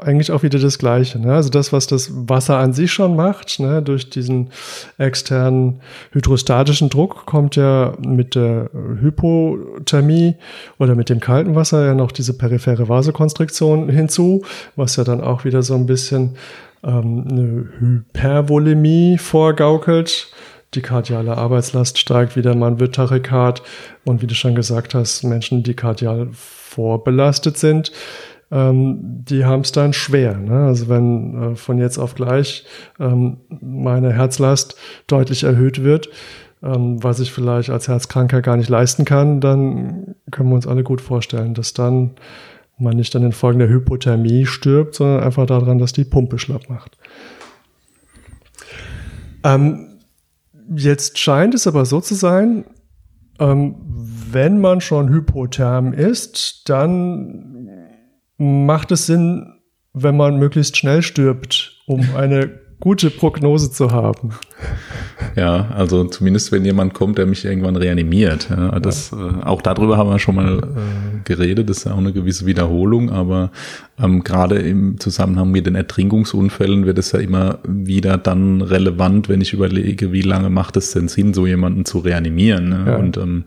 [0.00, 1.18] eigentlich auch wieder das Gleiche.
[1.18, 1.34] Ne?
[1.34, 3.82] Also das, was das Wasser an sich schon macht, ne?
[3.82, 4.50] durch diesen
[4.98, 5.80] externen
[6.12, 8.70] hydrostatischen Druck kommt ja mit der
[9.00, 10.36] Hypothermie
[10.78, 14.44] oder mit dem kalten Wasser ja noch diese periphere Vasokonstriktion hinzu,
[14.76, 16.36] was ja dann auch wieder so ein bisschen
[16.82, 20.32] ähm, eine Hypervolemie vorgaukelt
[20.74, 23.62] die kardiale Arbeitslast steigt wieder, man wird Tachykard
[24.04, 26.28] und wie du schon gesagt hast, Menschen, die kardial
[26.72, 27.92] vorbelastet sind,
[28.50, 30.36] ähm, die haben es dann schwer.
[30.36, 30.66] Ne?
[30.66, 32.64] Also wenn äh, von jetzt auf gleich
[32.98, 36.08] ähm, meine Herzlast deutlich erhöht wird,
[36.62, 40.84] ähm, was ich vielleicht als Herzkranker gar nicht leisten kann, dann können wir uns alle
[40.84, 42.12] gut vorstellen, dass dann
[42.78, 46.68] man nicht an den Folgen der Hypothermie stirbt, sondern einfach daran, dass die Pumpe schlapp
[46.68, 46.98] macht.
[49.44, 49.98] Ähm,
[50.74, 52.64] jetzt scheint es aber so zu sein,
[53.38, 53.76] ähm,
[54.32, 57.68] wenn man schon hypotherm ist, dann
[58.36, 59.60] macht es Sinn,
[59.92, 64.30] wenn man möglichst schnell stirbt, um eine gute Prognose zu haben.
[65.36, 68.48] Ja, also zumindest wenn jemand kommt, der mich irgendwann reanimiert.
[68.50, 69.18] Ja, das, ja.
[69.18, 72.44] Äh, auch darüber haben wir schon mal äh, geredet, das ist ja auch eine gewisse
[72.44, 73.52] Wiederholung, aber
[74.02, 79.40] ähm, gerade im Zusammenhang mit den Ertrinkungsunfällen wird es ja immer wieder dann relevant, wenn
[79.40, 82.68] ich überlege, wie lange macht es denn Sinn, so jemanden zu reanimieren.
[82.68, 82.84] Ne?
[82.88, 82.96] Ja.
[82.96, 83.44] Und ähm,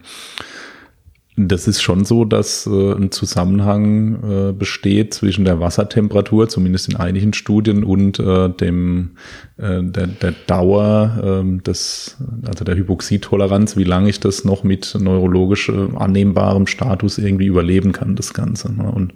[1.37, 6.95] das ist schon so, dass äh, ein Zusammenhang äh, besteht zwischen der Wassertemperatur, zumindest in
[6.95, 9.11] einigen Studien, und äh, dem
[9.57, 12.17] äh, der, der Dauer äh, des,
[12.47, 17.91] also der Hypoxietoleranz, wie lange ich das noch mit neurologisch äh, annehmbarem Status irgendwie überleben
[17.91, 18.73] kann, das Ganze.
[18.73, 18.89] Ne?
[18.89, 19.13] Und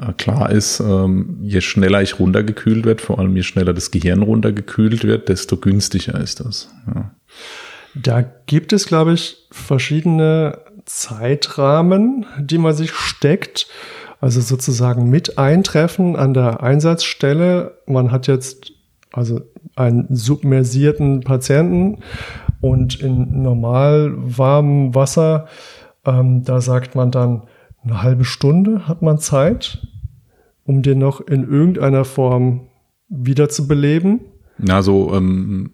[0.00, 4.22] äh, klar ist, ähm, je schneller ich runtergekühlt wird, vor allem je schneller das Gehirn
[4.22, 6.68] runtergekühlt wird, desto günstiger ist das.
[6.92, 7.12] Ja.
[7.94, 10.58] Da gibt es, glaube ich, verschiedene
[10.88, 13.68] Zeitrahmen, die man sich steckt.
[14.20, 17.78] Also sozusagen mit Eintreffen an der Einsatzstelle.
[17.86, 18.72] Man hat jetzt
[19.12, 19.40] also
[19.76, 21.98] einen submersierten Patienten
[22.60, 25.46] und in normal warmem Wasser,
[26.04, 27.42] ähm, da sagt man dann,
[27.84, 29.86] eine halbe Stunde hat man Zeit,
[30.64, 32.68] um den noch in irgendeiner Form
[33.08, 34.20] wiederzubeleben.
[34.58, 35.70] Na, so ähm,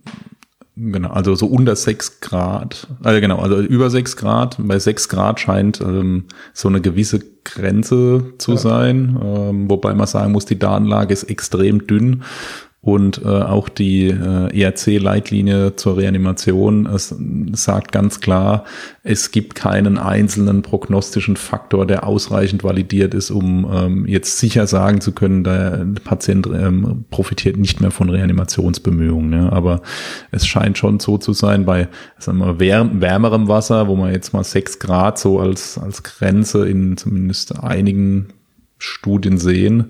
[0.77, 4.57] Genau, also so unter sechs Grad, also genau, also über sechs Grad.
[4.59, 8.57] Bei sechs Grad scheint ähm, so eine gewisse Grenze zu ja.
[8.57, 12.25] sein, ähm, wobei man sagen muss, die Datenlage ist extrem dünn
[12.85, 17.15] und äh, auch die äh, ERC-Leitlinie zur Reanimation es
[17.53, 18.65] sagt ganz klar,
[19.03, 25.01] es gibt keinen einzelnen prognostischen Faktor, der ausreichend validiert ist, um ähm, jetzt sicher sagen
[25.01, 29.31] zu können, der Patient ähm, profitiert nicht mehr von Reanimationsbemühungen.
[29.31, 29.51] Ne?
[29.51, 29.81] Aber
[30.31, 34.45] es scheint schon so zu sein, bei sagen wir, wärmerem Wasser, wo man jetzt mal
[34.45, 38.29] sechs Grad so als, als Grenze in zumindest einigen
[38.77, 39.87] Studien sehen,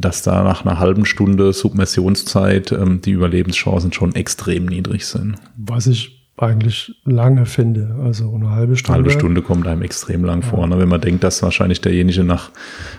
[0.00, 5.36] dass da nach einer halben Stunde Submersionszeit ähm, die Überlebenschancen schon extrem niedrig sind.
[5.56, 7.96] Was ich eigentlich lange finde.
[8.02, 8.98] Also eine halbe Stunde.
[8.98, 10.48] Eine halbe Stunde kommt einem extrem lang ja.
[10.48, 10.66] vor.
[10.66, 10.78] Ne?
[10.78, 12.50] Wenn man denkt, dass wahrscheinlich derjenige nach,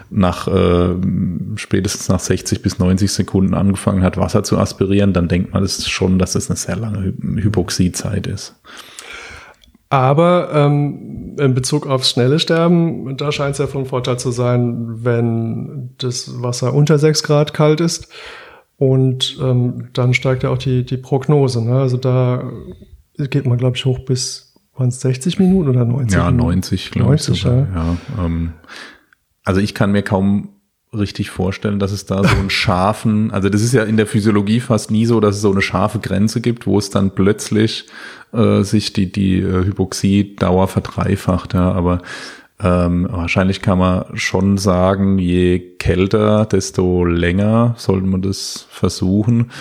[0.09, 0.95] nach äh,
[1.55, 5.88] spätestens nach 60 bis 90 Sekunden angefangen hat, Wasser zu aspirieren, dann denkt man das
[5.89, 8.55] schon, dass es das eine sehr lange Hypoxiezeit ist.
[9.93, 15.03] Aber ähm, in Bezug aufs schnelle Sterben, da scheint es ja von Vorteil zu sein,
[15.03, 18.07] wenn das Wasser unter 6 Grad kalt ist.
[18.77, 21.63] Und ähm, dann steigt ja auch die, die Prognose.
[21.63, 21.75] Ne?
[21.79, 22.43] Also da
[23.19, 26.17] geht man, glaube ich, hoch bis waren es 60 Minuten oder 90?
[26.17, 27.21] Ja, 90, glaube ich.
[27.21, 27.67] Sogar.
[27.75, 27.95] Ja.
[28.17, 28.53] ja ähm,
[29.43, 30.49] also ich kann mir kaum
[30.93, 34.59] richtig vorstellen, dass es da so einen scharfen, also das ist ja in der Physiologie
[34.59, 37.85] fast nie so, dass es so eine scharfe Grenze gibt, wo es dann plötzlich
[38.33, 42.01] äh, sich die, die äh, Hypoxiedauer verdreifacht, ja, aber
[42.61, 49.51] ähm, wahrscheinlich kann man schon sagen, je kälter, desto länger sollte man das versuchen.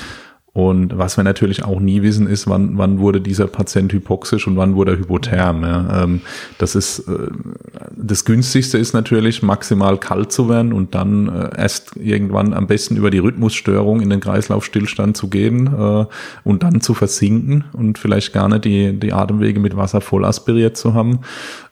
[0.54, 4.56] Und was wir natürlich auch nie wissen, ist, wann, wann wurde dieser Patient hypoxisch und
[4.56, 5.62] wann wurde er hypotherm.
[5.62, 6.02] Ja.
[6.02, 6.20] Ähm,
[6.58, 7.28] das ist äh,
[7.96, 12.96] das günstigste ist natürlich, maximal kalt zu werden und dann äh, erst irgendwann am besten
[12.96, 16.06] über die Rhythmusstörung in den Kreislaufstillstand zu gehen äh,
[16.44, 20.76] und dann zu versinken und vielleicht gar nicht die, die Atemwege mit Wasser voll aspiriert
[20.76, 21.20] zu haben.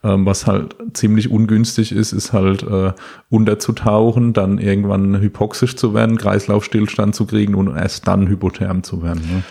[0.02, 2.92] Ähm, was halt ziemlich ungünstig ist, ist halt äh,
[3.28, 9.20] unterzutauchen, dann irgendwann hypoxisch zu werden, Kreislaufstillstand zu kriegen und erst dann hypotherm zu werden.
[9.20, 9.42] Ne?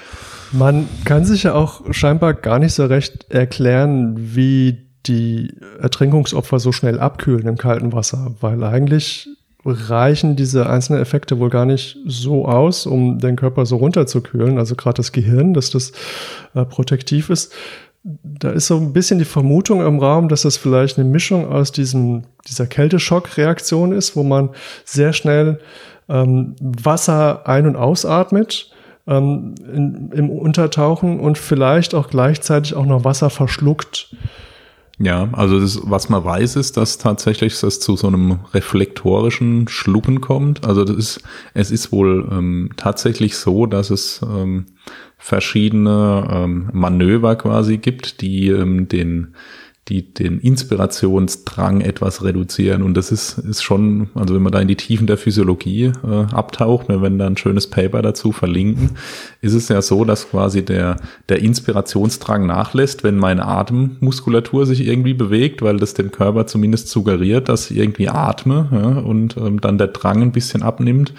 [0.52, 6.72] Man kann sich ja auch scheinbar gar nicht so recht erklären, wie die Ertrinkungsopfer so
[6.72, 9.30] schnell abkühlen im kalten Wasser, weil eigentlich
[9.64, 14.76] reichen diese einzelnen Effekte wohl gar nicht so aus, um den Körper so runterzukühlen, also
[14.76, 15.92] gerade das Gehirn, dass das
[16.56, 17.54] äh, protektiv ist
[18.04, 21.72] da ist so ein bisschen die Vermutung im Raum, dass das vielleicht eine Mischung aus
[21.72, 24.50] diesem, dieser Kälteschockreaktion ist, wo man
[24.86, 25.60] sehr schnell
[26.08, 28.72] ähm, Wasser ein- und ausatmet
[29.08, 34.16] ähm, in, im Untertauchen und vielleicht auch gleichzeitig auch noch Wasser verschluckt.
[35.02, 40.20] Ja, also das, was man weiß, ist, dass tatsächlich es zu so einem reflektorischen Schlucken
[40.20, 40.66] kommt.
[40.66, 41.24] Also das ist,
[41.54, 44.66] es ist wohl ähm, tatsächlich so, dass es ähm,
[45.18, 49.36] verschiedene ähm, Manöver quasi gibt, die ähm, den
[49.90, 52.84] die den Inspirationsdrang etwas reduzieren.
[52.84, 56.34] Und das ist, ist schon, also wenn man da in die Tiefen der Physiologie äh,
[56.34, 58.92] abtaucht, wir werden da ein schönes Paper dazu verlinken,
[59.42, 65.16] ist es ja so, dass quasi der, der Inspirationsdrang nachlässt, wenn meine Atemmuskulatur sich irgendwie
[65.16, 69.80] bewegt, weil das dem Körper zumindest suggeriert, dass ich irgendwie atme ja, und ähm, dann
[69.80, 71.14] der Drang ein bisschen abnimmt,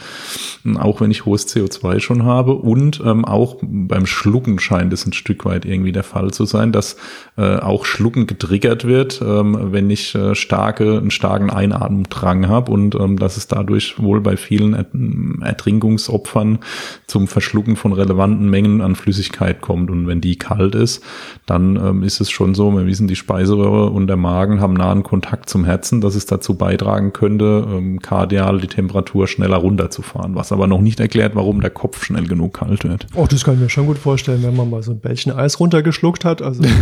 [0.76, 2.54] auch wenn ich hohes CO2 schon habe.
[2.54, 6.70] Und ähm, auch beim Schlucken scheint es ein Stück weit irgendwie der Fall zu sein,
[6.70, 6.96] dass
[7.36, 12.70] äh, auch Schlucken getriggert getriggert wird, ähm, wenn ich äh, starke, einen starken Einatmendrang habe
[12.70, 16.58] und ähm, dass es dadurch wohl bei vielen Ertrinkungsopfern
[17.06, 19.90] zum Verschlucken von relevanten Mengen an Flüssigkeit kommt.
[19.90, 21.02] Und wenn die kalt ist,
[21.46, 25.02] dann ähm, ist es schon so, wir wissen, die Speiseröhre und der Magen haben nahen
[25.02, 30.52] Kontakt zum Herzen, dass es dazu beitragen könnte, ähm, kardial die Temperatur schneller runterzufahren, was
[30.52, 33.06] aber noch nicht erklärt, warum der Kopf schnell genug kalt wird.
[33.14, 35.58] Oh, das kann ich mir schon gut vorstellen, wenn man mal so ein Bällchen Eis
[35.60, 36.42] runtergeschluckt hat.
[36.42, 36.62] Also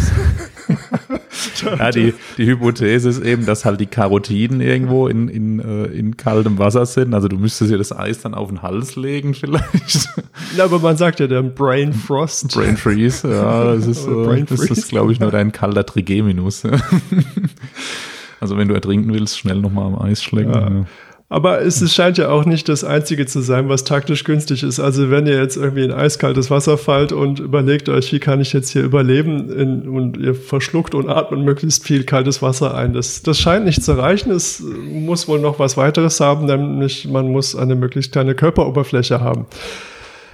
[1.64, 6.16] ja, die, die Hypothese ist eben, dass halt die Karotiden irgendwo in, in, äh, in
[6.16, 7.14] kaltem Wasser sind.
[7.14, 10.08] Also du müsstest dir das Eis dann auf den Hals legen vielleicht.
[10.56, 12.54] Ja, aber man sagt ja dann Brain Frost.
[12.54, 16.62] Brain Freeze, ja, das ist, äh, das ist glaube ich, nur dein kalter Trigeminus.
[18.40, 20.52] also wenn du ertrinken willst, schnell nochmal am Eis schlecken.
[20.52, 20.86] Ja.
[21.30, 24.80] Aber es scheint ja auch nicht das Einzige zu sein, was taktisch günstig ist.
[24.80, 28.54] Also wenn ihr jetzt irgendwie in eiskaltes Wasser fallt und überlegt euch, wie kann ich
[28.54, 32.94] jetzt hier überleben in, und ihr verschluckt und atmet möglichst viel kaltes Wasser ein.
[32.94, 34.32] Das, das scheint nicht zu reichen.
[34.32, 39.46] Es muss wohl noch was weiteres haben, nämlich man muss eine möglichst kleine Körperoberfläche haben.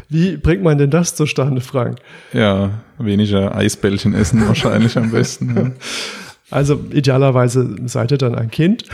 [0.08, 1.98] Wie bringt man denn das zustande, Frank?
[2.32, 5.56] Ja, weniger Eisbällchen essen wahrscheinlich am besten.
[5.56, 5.70] Ja.
[6.50, 8.84] Also idealerweise seid ihr dann ein Kind.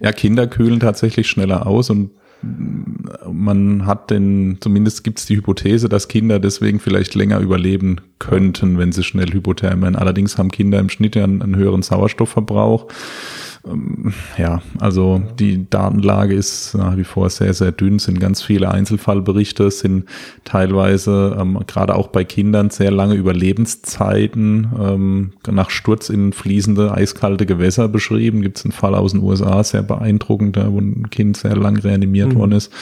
[0.00, 2.10] Ja, Kinder kühlen tatsächlich schneller aus und
[3.30, 8.78] man hat den, zumindest gibt es die Hypothese, dass Kinder deswegen vielleicht länger überleben könnten,
[8.78, 9.96] wenn sie schnell hypotherm werden.
[9.96, 12.86] Allerdings haben Kinder im Schnitt ja einen, einen höheren Sauerstoffverbrauch
[14.38, 19.70] ja, also die Datenlage ist nach wie vor sehr, sehr dünn, sind ganz viele Einzelfallberichte,
[19.70, 20.06] sind
[20.44, 27.44] teilweise ähm, gerade auch bei Kindern sehr lange Überlebenszeiten ähm, nach Sturz in fließende, eiskalte
[27.44, 28.40] Gewässer beschrieben.
[28.40, 32.32] Gibt es einen Fall aus den USA, sehr beeindruckend, wo ein Kind sehr lang reanimiert
[32.32, 32.36] mhm.
[32.36, 32.72] worden ist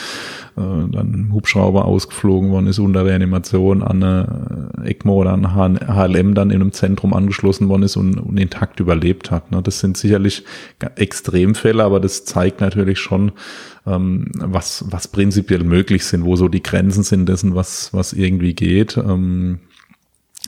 [0.59, 6.51] äh, dann Hubschrauber ausgeflogen worden ist unter Reanimation an eine ECMO oder an HLM dann
[6.51, 9.53] in einem Zentrum angeschlossen worden ist und, und intakt überlebt hat.
[9.53, 9.63] Ne?
[9.63, 10.45] Das sind sicherlich
[10.97, 13.33] Extremfälle, aber das zeigt natürlich schon,
[13.87, 18.55] ähm, was, was prinzipiell möglich sind, wo so die Grenzen sind dessen, was, was irgendwie
[18.55, 18.97] geht.
[18.97, 19.61] Ähm,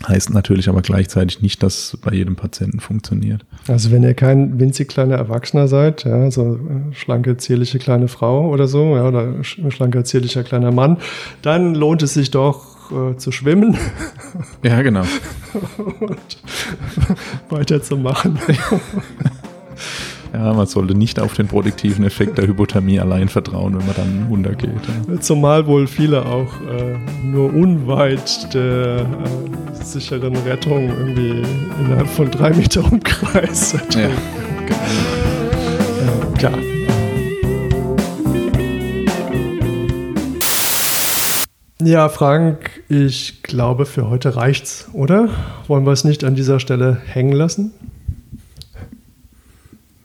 [0.08, 3.44] Heißt natürlich aber gleichzeitig nicht, dass bei jedem Patienten funktioniert.
[3.68, 6.58] Also wenn ihr kein winzig kleiner Erwachsener seid, ja, so
[6.92, 10.96] schlanke, zierliche kleine Frau oder so, ja, oder schlanker, zierlicher kleiner Mann,
[11.42, 13.76] dann lohnt es sich doch äh, zu schwimmen.
[14.62, 15.02] Ja, genau.
[16.00, 16.38] Und
[17.48, 18.38] weiterzumachen.
[20.32, 24.26] Ja, man sollte nicht auf den produktiven Effekt der Hypothermie allein vertrauen, wenn man dann
[24.30, 24.70] untergeht.
[25.08, 25.20] Ja.
[25.20, 31.42] Zumal wohl viele auch äh, nur unweit der äh, sicheren Rettung irgendwie
[31.84, 33.76] innerhalb von drei Meter Umkreis.
[33.90, 34.08] Ja,
[34.66, 34.78] genau.
[36.06, 36.58] ja, klar.
[41.82, 45.30] Ja, Frank, ich glaube, für heute reicht's, oder?
[45.66, 47.72] Wollen wir es nicht an dieser Stelle hängen lassen?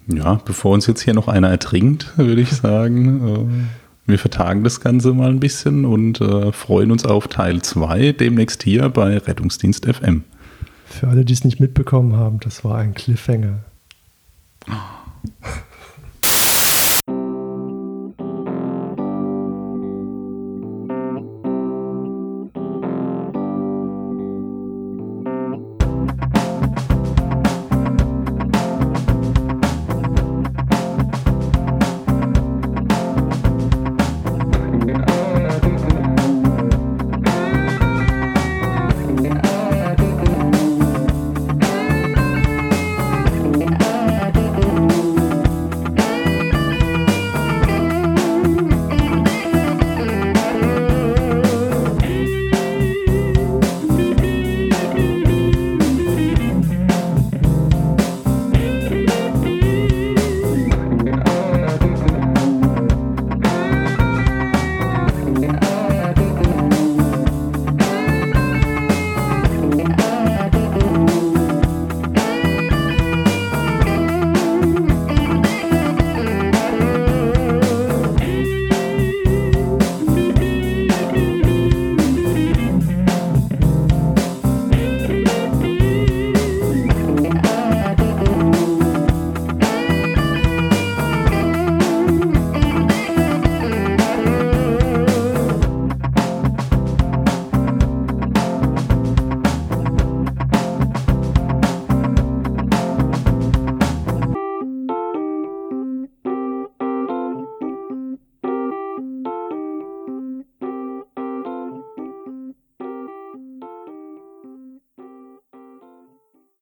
[0.08, 4.82] Ja, bevor uns jetzt hier noch einer ertrinkt, würde ich sagen, äh, wir vertagen das
[4.82, 9.86] Ganze mal ein bisschen und äh, freuen uns auf Teil 2 demnächst hier bei Rettungsdienst
[9.86, 10.24] FM.
[10.86, 13.64] Für alle, die es nicht mitbekommen haben, das war ein Cliffhanger.
[14.70, 14.74] Oh.